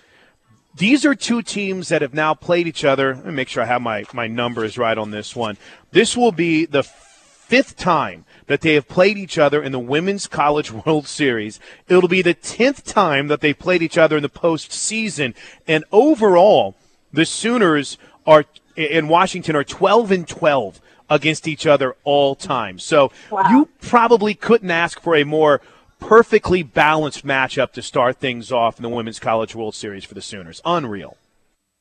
These 0.75 1.05
are 1.05 1.15
two 1.15 1.43
teams 1.43 1.89
that 1.89 2.03
have 2.03 2.15
now 2.15 2.35
played 2.35 2.67
each 2.67 2.85
other. 2.85 3.15
Let 3.15 3.27
me 3.27 3.33
make 3.33 3.49
sure 3.49 3.63
I 3.63 3.67
have 3.67 3.83
my, 3.83 4.05
my 4.13 4.27
numbers 4.29 4.79
right 4.79 4.97
on 4.97 5.11
this 5.11 5.35
one. 5.35 5.57
This 5.91 6.17
will 6.17 6.33
be 6.33 6.65
the 6.65 6.83
fifth 6.83 7.77
time 7.77 8.25
that 8.47 8.61
they 8.61 8.75
have 8.75 8.87
played 8.87 9.19
each 9.19 9.39
other 9.39 9.61
in 9.63 9.73
the 9.73 9.79
Women's 9.79 10.29
College 10.29 10.71
World 10.87 11.09
Series. 11.09 11.59
It'll 11.89 12.09
be 12.09 12.23
the 12.23 12.35
tenth 12.35 12.85
time 12.85 13.29
that 13.29 13.41
they 13.41 13.53
played 13.53 13.83
each 13.83 13.99
other 13.99 14.17
in 14.17 14.23
the 14.23 14.29
postseason. 14.29 15.35
And 15.67 15.85
overall, 15.91 16.77
the 17.13 17.27
Sooners 17.27 17.99
are 18.27 18.45
in 18.77 19.09
Washington 19.09 19.57
are 19.57 19.65
12 19.65 20.13
and 20.13 20.29
12 20.29 20.81
against 21.11 21.49
each 21.49 21.67
other 21.67 21.97
all 22.05 22.35
time. 22.35 22.79
So 22.79 23.11
wow. 23.31 23.49
you 23.51 23.69
probably 23.81 24.35
couldn't 24.35 24.71
ask 24.71 25.01
for 25.01 25.17
a 25.17 25.25
more 25.25 25.61
perfectly 26.01 26.63
balanced 26.63 27.25
matchup 27.25 27.73
to 27.73 27.83
start 27.83 28.19
things 28.19 28.51
off 28.51 28.79
in 28.79 28.83
the 28.83 28.89
Women's 28.89 29.19
College 29.19 29.55
World 29.55 29.75
Series 29.75 30.05
for 30.05 30.15
the 30.15 30.23
Sooners. 30.23 30.61
Unreal. 30.65 31.17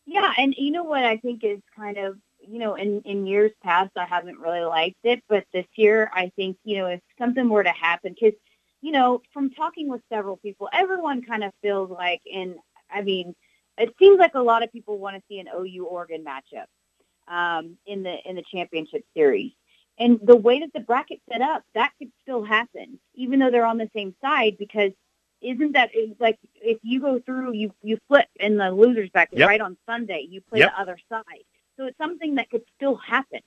Yeah, 0.05 0.33
and 0.37 0.53
you 0.57 0.71
know 0.71 0.83
what 0.83 1.03
I 1.03 1.17
think 1.17 1.43
is 1.43 1.59
kind 1.75 1.97
of 1.97 2.17
you 2.49 2.57
know, 2.57 2.75
in, 2.75 3.01
in 3.01 3.27
years 3.27 3.51
past, 3.63 3.91
I 3.95 4.05
haven't 4.05 4.39
really 4.39 4.63
liked 4.63 4.97
it, 5.03 5.23
but 5.29 5.45
this 5.53 5.67
year, 5.75 6.09
I 6.13 6.31
think, 6.35 6.57
you 6.63 6.77
know, 6.77 6.87
if 6.87 7.01
something 7.19 7.47
were 7.47 7.63
to 7.63 7.69
happen, 7.69 8.15
because, 8.19 8.37
you 8.81 8.91
know, 8.91 9.21
from 9.33 9.51
talking 9.51 9.87
with 9.87 10.01
several 10.09 10.37
people, 10.37 10.67
everyone 10.73 11.21
kind 11.21 11.43
of 11.43 11.51
feels 11.61 11.91
like, 11.91 12.21
and 12.33 12.55
I 12.89 13.03
mean, 13.03 13.35
it 13.77 13.93
seems 13.99 14.17
like 14.19 14.33
a 14.33 14.41
lot 14.41 14.63
of 14.63 14.71
people 14.71 14.97
want 14.97 15.15
to 15.15 15.23
see 15.29 15.39
an 15.39 15.47
OU 15.47 15.85
Oregon 15.85 16.25
matchup 16.25 16.65
um, 17.33 17.77
in 17.85 18.03
the 18.03 18.17
in 18.25 18.35
the 18.35 18.43
championship 18.51 19.05
series. 19.13 19.51
And 19.99 20.19
the 20.23 20.35
way 20.35 20.61
that 20.61 20.71
the 20.73 20.79
bracket 20.79 21.19
set 21.29 21.41
up, 21.41 21.63
that 21.75 21.91
could 21.99 22.11
still 22.21 22.43
happen, 22.43 22.99
even 23.15 23.39
though 23.39 23.51
they're 23.51 23.65
on 23.65 23.77
the 23.77 23.89
same 23.93 24.15
side. 24.21 24.57
Because 24.57 24.91
isn't 25.41 25.73
that 25.73 25.91
like 26.19 26.39
if 26.55 26.79
you 26.83 27.01
go 27.01 27.19
through, 27.19 27.53
you 27.53 27.73
you 27.81 27.97
flip 28.07 28.27
in 28.39 28.57
the 28.57 28.71
losers 28.71 29.09
bracket 29.09 29.39
yep. 29.39 29.49
right 29.49 29.61
on 29.61 29.77
Sunday, 29.85 30.25
you 30.29 30.41
play 30.41 30.59
yep. 30.59 30.71
the 30.71 30.81
other 30.81 30.97
side. 31.09 31.43
So 31.77 31.85
it's 31.85 31.97
something 31.97 32.35
that 32.35 32.49
could 32.49 32.63
still 32.75 32.95
happen. 32.95 33.41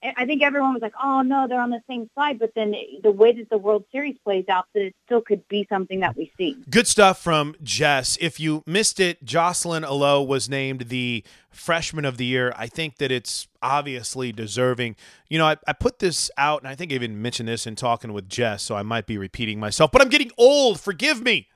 I 0.00 0.26
think 0.26 0.42
everyone 0.42 0.74
was 0.74 0.82
like, 0.82 0.94
"Oh 1.02 1.22
no, 1.22 1.48
they're 1.48 1.60
on 1.60 1.70
the 1.70 1.82
same 1.88 2.08
side," 2.14 2.38
but 2.38 2.52
then 2.54 2.72
the 3.02 3.10
way 3.10 3.32
that 3.32 3.50
the 3.50 3.58
World 3.58 3.84
Series 3.90 4.16
plays 4.22 4.44
out, 4.48 4.66
that 4.74 4.82
it 4.82 4.94
still 5.06 5.20
could 5.20 5.46
be 5.48 5.66
something 5.68 6.00
that 6.00 6.16
we 6.16 6.30
see. 6.38 6.56
Good 6.70 6.86
stuff 6.86 7.20
from 7.20 7.56
Jess. 7.62 8.16
If 8.20 8.38
you 8.38 8.62
missed 8.64 9.00
it, 9.00 9.24
Jocelyn 9.24 9.82
Alo 9.82 10.22
was 10.22 10.48
named 10.48 10.82
the 10.82 11.24
Freshman 11.50 12.04
of 12.04 12.16
the 12.16 12.24
Year. 12.24 12.52
I 12.56 12.68
think 12.68 12.98
that 12.98 13.10
it's 13.10 13.48
obviously 13.60 14.30
deserving. 14.30 14.94
You 15.28 15.38
know, 15.38 15.46
I, 15.46 15.56
I 15.66 15.72
put 15.72 15.98
this 15.98 16.30
out, 16.38 16.62
and 16.62 16.68
I 16.68 16.76
think 16.76 16.92
I 16.92 16.94
even 16.94 17.20
mentioned 17.20 17.48
this 17.48 17.66
in 17.66 17.74
talking 17.74 18.12
with 18.12 18.28
Jess, 18.28 18.62
so 18.62 18.76
I 18.76 18.82
might 18.82 19.06
be 19.06 19.18
repeating 19.18 19.58
myself. 19.58 19.90
But 19.90 20.00
I'm 20.00 20.10
getting 20.10 20.30
old. 20.38 20.80
Forgive 20.80 21.22
me. 21.22 21.48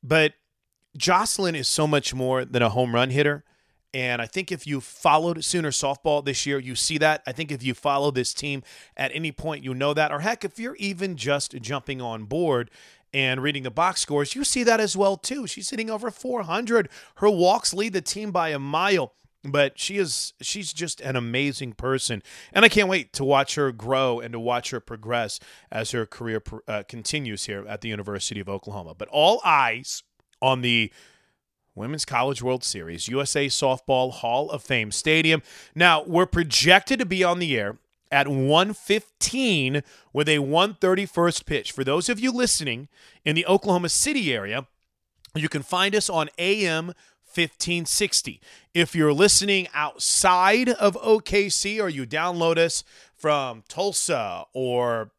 But 0.00 0.34
Jocelyn 0.96 1.56
is 1.56 1.66
so 1.66 1.88
much 1.88 2.14
more 2.14 2.44
than 2.44 2.62
a 2.62 2.68
home 2.68 2.94
run 2.94 3.10
hitter. 3.10 3.44
And 3.94 4.20
I 4.20 4.26
think 4.26 4.52
if 4.52 4.66
you 4.66 4.80
followed 4.80 5.42
Sooner 5.42 5.70
softball 5.70 6.24
this 6.24 6.44
year, 6.44 6.58
you 6.58 6.74
see 6.74 6.98
that. 6.98 7.22
I 7.26 7.32
think 7.32 7.50
if 7.50 7.62
you 7.62 7.74
follow 7.74 8.10
this 8.10 8.34
team 8.34 8.62
at 8.96 9.10
any 9.14 9.32
point, 9.32 9.64
you 9.64 9.74
know 9.74 9.94
that. 9.94 10.12
Or 10.12 10.20
heck, 10.20 10.44
if 10.44 10.58
you're 10.58 10.76
even 10.76 11.16
just 11.16 11.52
jumping 11.60 12.00
on 12.00 12.24
board 12.24 12.70
and 13.14 13.42
reading 13.42 13.62
the 13.62 13.70
box 13.70 14.02
scores, 14.02 14.34
you 14.34 14.44
see 14.44 14.62
that 14.64 14.80
as 14.80 14.96
well 14.96 15.16
too. 15.16 15.46
She's 15.46 15.70
hitting 15.70 15.88
over 15.88 16.10
400. 16.10 16.90
Her 17.16 17.30
walks 17.30 17.72
lead 17.72 17.94
the 17.94 18.02
team 18.02 18.30
by 18.30 18.50
a 18.50 18.58
mile. 18.58 19.14
But 19.44 19.78
she 19.78 19.98
is 19.98 20.34
she's 20.42 20.72
just 20.72 21.00
an 21.00 21.14
amazing 21.14 21.74
person, 21.74 22.24
and 22.52 22.64
I 22.64 22.68
can't 22.68 22.88
wait 22.88 23.12
to 23.14 23.24
watch 23.24 23.54
her 23.54 23.70
grow 23.70 24.18
and 24.18 24.32
to 24.32 24.40
watch 24.40 24.70
her 24.70 24.80
progress 24.80 25.38
as 25.70 25.92
her 25.92 26.06
career 26.06 26.42
uh, 26.66 26.82
continues 26.88 27.46
here 27.46 27.64
at 27.68 27.80
the 27.80 27.88
University 27.88 28.40
of 28.40 28.48
Oklahoma. 28.48 28.94
But 28.98 29.06
all 29.08 29.40
eyes 29.44 30.02
on 30.42 30.62
the 30.62 30.92
Women's 31.78 32.04
College 32.04 32.42
World 32.42 32.64
Series, 32.64 33.08
USA 33.08 33.46
Softball 33.46 34.12
Hall 34.12 34.50
of 34.50 34.62
Fame 34.62 34.90
Stadium. 34.90 35.42
Now, 35.74 36.02
we're 36.04 36.26
projected 36.26 36.98
to 36.98 37.06
be 37.06 37.24
on 37.24 37.38
the 37.38 37.56
air 37.58 37.78
at 38.10 38.28
115 38.28 39.82
with 40.12 40.28
a 40.28 40.38
131st 40.38 41.46
pitch. 41.46 41.72
For 41.72 41.84
those 41.84 42.08
of 42.08 42.20
you 42.20 42.32
listening 42.32 42.88
in 43.24 43.34
the 43.34 43.46
Oklahoma 43.46 43.88
City 43.88 44.34
area, 44.34 44.66
you 45.34 45.48
can 45.48 45.62
find 45.62 45.94
us 45.94 46.10
on 46.10 46.28
AM 46.38 46.86
1560. 47.34 48.40
If 48.74 48.94
you're 48.94 49.12
listening 49.12 49.68
outside 49.74 50.70
of 50.70 50.94
OKC 50.96 51.80
or 51.80 51.88
you 51.88 52.06
download 52.06 52.58
us 52.58 52.82
from 53.14 53.62
Tulsa 53.68 54.44
or 54.52 55.12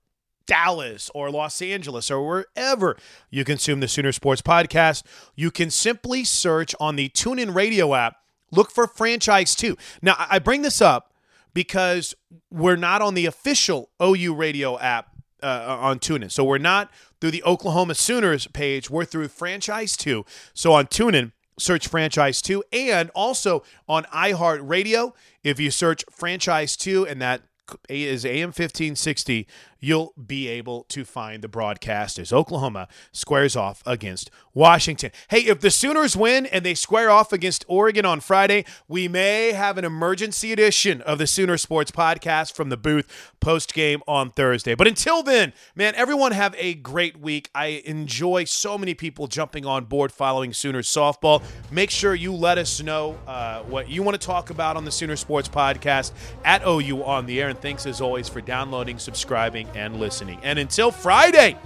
Dallas 0.49 1.11
or 1.13 1.29
Los 1.29 1.61
Angeles 1.61 2.09
or 2.09 2.25
wherever 2.25 2.97
you 3.29 3.45
consume 3.45 3.81
the 3.81 3.87
Sooner 3.87 4.11
Sports 4.11 4.41
Podcast, 4.41 5.03
you 5.35 5.51
can 5.51 5.69
simply 5.69 6.23
search 6.23 6.73
on 6.79 6.95
the 6.95 7.09
TuneIn 7.09 7.53
Radio 7.53 7.93
app, 7.93 8.17
look 8.51 8.71
for 8.71 8.87
Franchise 8.87 9.53
2. 9.53 9.77
Now, 10.01 10.15
I 10.17 10.39
bring 10.39 10.63
this 10.63 10.81
up 10.81 11.13
because 11.53 12.15
we're 12.49 12.75
not 12.75 13.03
on 13.03 13.13
the 13.13 13.27
official 13.27 13.91
OU 14.01 14.33
Radio 14.33 14.79
app 14.79 15.15
uh, 15.43 15.77
on 15.79 15.99
TuneIn. 15.99 16.31
So 16.31 16.43
we're 16.43 16.57
not 16.57 16.89
through 17.21 17.31
the 17.31 17.43
Oklahoma 17.43 17.93
Sooners 17.93 18.47
page, 18.47 18.89
we're 18.89 19.05
through 19.05 19.27
Franchise 19.27 19.95
2. 19.97 20.25
So 20.55 20.73
on 20.73 20.87
TuneIn, 20.87 21.31
search 21.59 21.87
Franchise 21.87 22.41
2 22.41 22.63
and 22.73 23.11
also 23.11 23.61
on 23.87 24.05
iHeartRadio, 24.05 25.13
if 25.43 25.59
you 25.59 25.69
search 25.69 26.03
Franchise 26.09 26.75
2 26.75 27.05
and 27.05 27.21
that 27.21 27.41
is 27.87 28.25
AM 28.25 28.47
1560, 28.47 29.47
you'll 29.79 30.13
be 30.13 30.47
able 30.47 30.83
to 30.89 31.05
find 31.05 31.41
the 31.41 31.47
broadcast 31.47 32.19
as 32.19 32.33
Oklahoma 32.33 32.87
squares 33.11 33.55
off 33.55 33.81
against 33.85 34.29
Washington. 34.53 35.11
Hey, 35.29 35.39
if 35.39 35.61
the 35.61 35.71
Sooners 35.71 36.17
win 36.17 36.45
and 36.45 36.65
they 36.65 36.73
square 36.73 37.09
off 37.09 37.31
against 37.31 37.63
Oregon 37.67 38.05
on 38.05 38.19
Friday, 38.19 38.65
we 38.87 39.07
may 39.07 39.53
have 39.53 39.77
an 39.77 39.85
emergency 39.85 40.51
edition 40.51 41.01
of 41.01 41.17
the 41.17 41.27
Sooner 41.27 41.57
Sports 41.57 41.91
Podcast 41.91 42.53
from 42.53 42.69
the 42.69 42.77
booth 42.77 43.33
post 43.39 43.73
game 43.73 44.01
on 44.07 44.29
Thursday. 44.31 44.75
But 44.75 44.87
until 44.87 45.23
then, 45.23 45.53
man, 45.75 45.95
everyone 45.95 46.33
have 46.33 46.55
a 46.57 46.73
great 46.73 47.19
week. 47.19 47.49
I 47.55 47.81
enjoy 47.85 48.43
so 48.43 48.77
many 48.77 48.93
people 48.93 49.27
jumping 49.27 49.65
on 49.65 49.85
board 49.85 50.11
following 50.11 50.51
Sooners 50.53 50.87
softball. 50.87 51.41
Make 51.71 51.89
sure 51.89 52.13
you 52.13 52.33
let 52.33 52.57
us 52.57 52.81
know 52.81 53.17
uh, 53.27 53.61
what 53.63 53.89
you 53.89 54.03
want 54.03 54.19
to 54.19 54.25
talk 54.25 54.49
about 54.49 54.75
on 54.75 54.85
the 54.85 54.91
Sooner 54.91 55.15
Sports 55.15 55.47
Podcast 55.47 56.11
at 56.43 56.61
OU 56.67 57.03
on 57.03 57.25
the 57.25 57.41
air. 57.41 57.49
And 57.49 57.59
thanks 57.61 57.85
as 57.85 58.01
always 58.01 58.27
for 58.27 58.41
downloading, 58.41 58.99
subscribing, 58.99 59.68
and 59.75 59.99
listening. 59.99 60.39
And 60.43 60.59
until 60.59 60.91
Friday, 60.91 61.57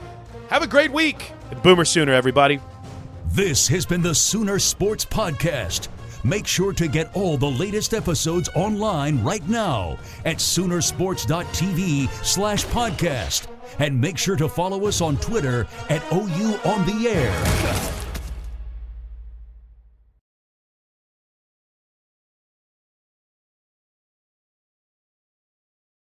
have 0.50 0.64
a 0.64 0.68
great 0.68 0.92
week. 0.92 1.32
Boomer 1.62 1.86
Sooner, 1.86 2.14
everybody. 2.14 2.60
This 3.28 3.68
has 3.68 3.86
been 3.86 4.02
the 4.02 4.14
Sooner 4.14 4.60
Sports 4.60 5.06
Podcast. 5.06 5.88
Make 6.24 6.48
sure 6.48 6.72
to 6.74 6.88
get 6.88 7.14
all 7.16 7.38
the 7.38 7.50
latest 7.50 7.94
episodes 7.94 8.50
online 8.56 9.24
right 9.24 9.48
now 9.50 9.98
at 10.24 10.38
Soonersports.tv 10.38 12.10
slash 12.24 12.66
podcast. 12.66 13.48
And 13.80 14.00
make 14.00 14.18
sure 14.18 14.36
to 14.36 14.48
follow 14.48 14.86
us 14.88 15.02
on 15.02 15.18
Twitter 15.18 15.68
at 15.90 16.04
OU 16.14 16.60
On 16.64 16.86
The 16.86 17.08
Air. 17.10 18.03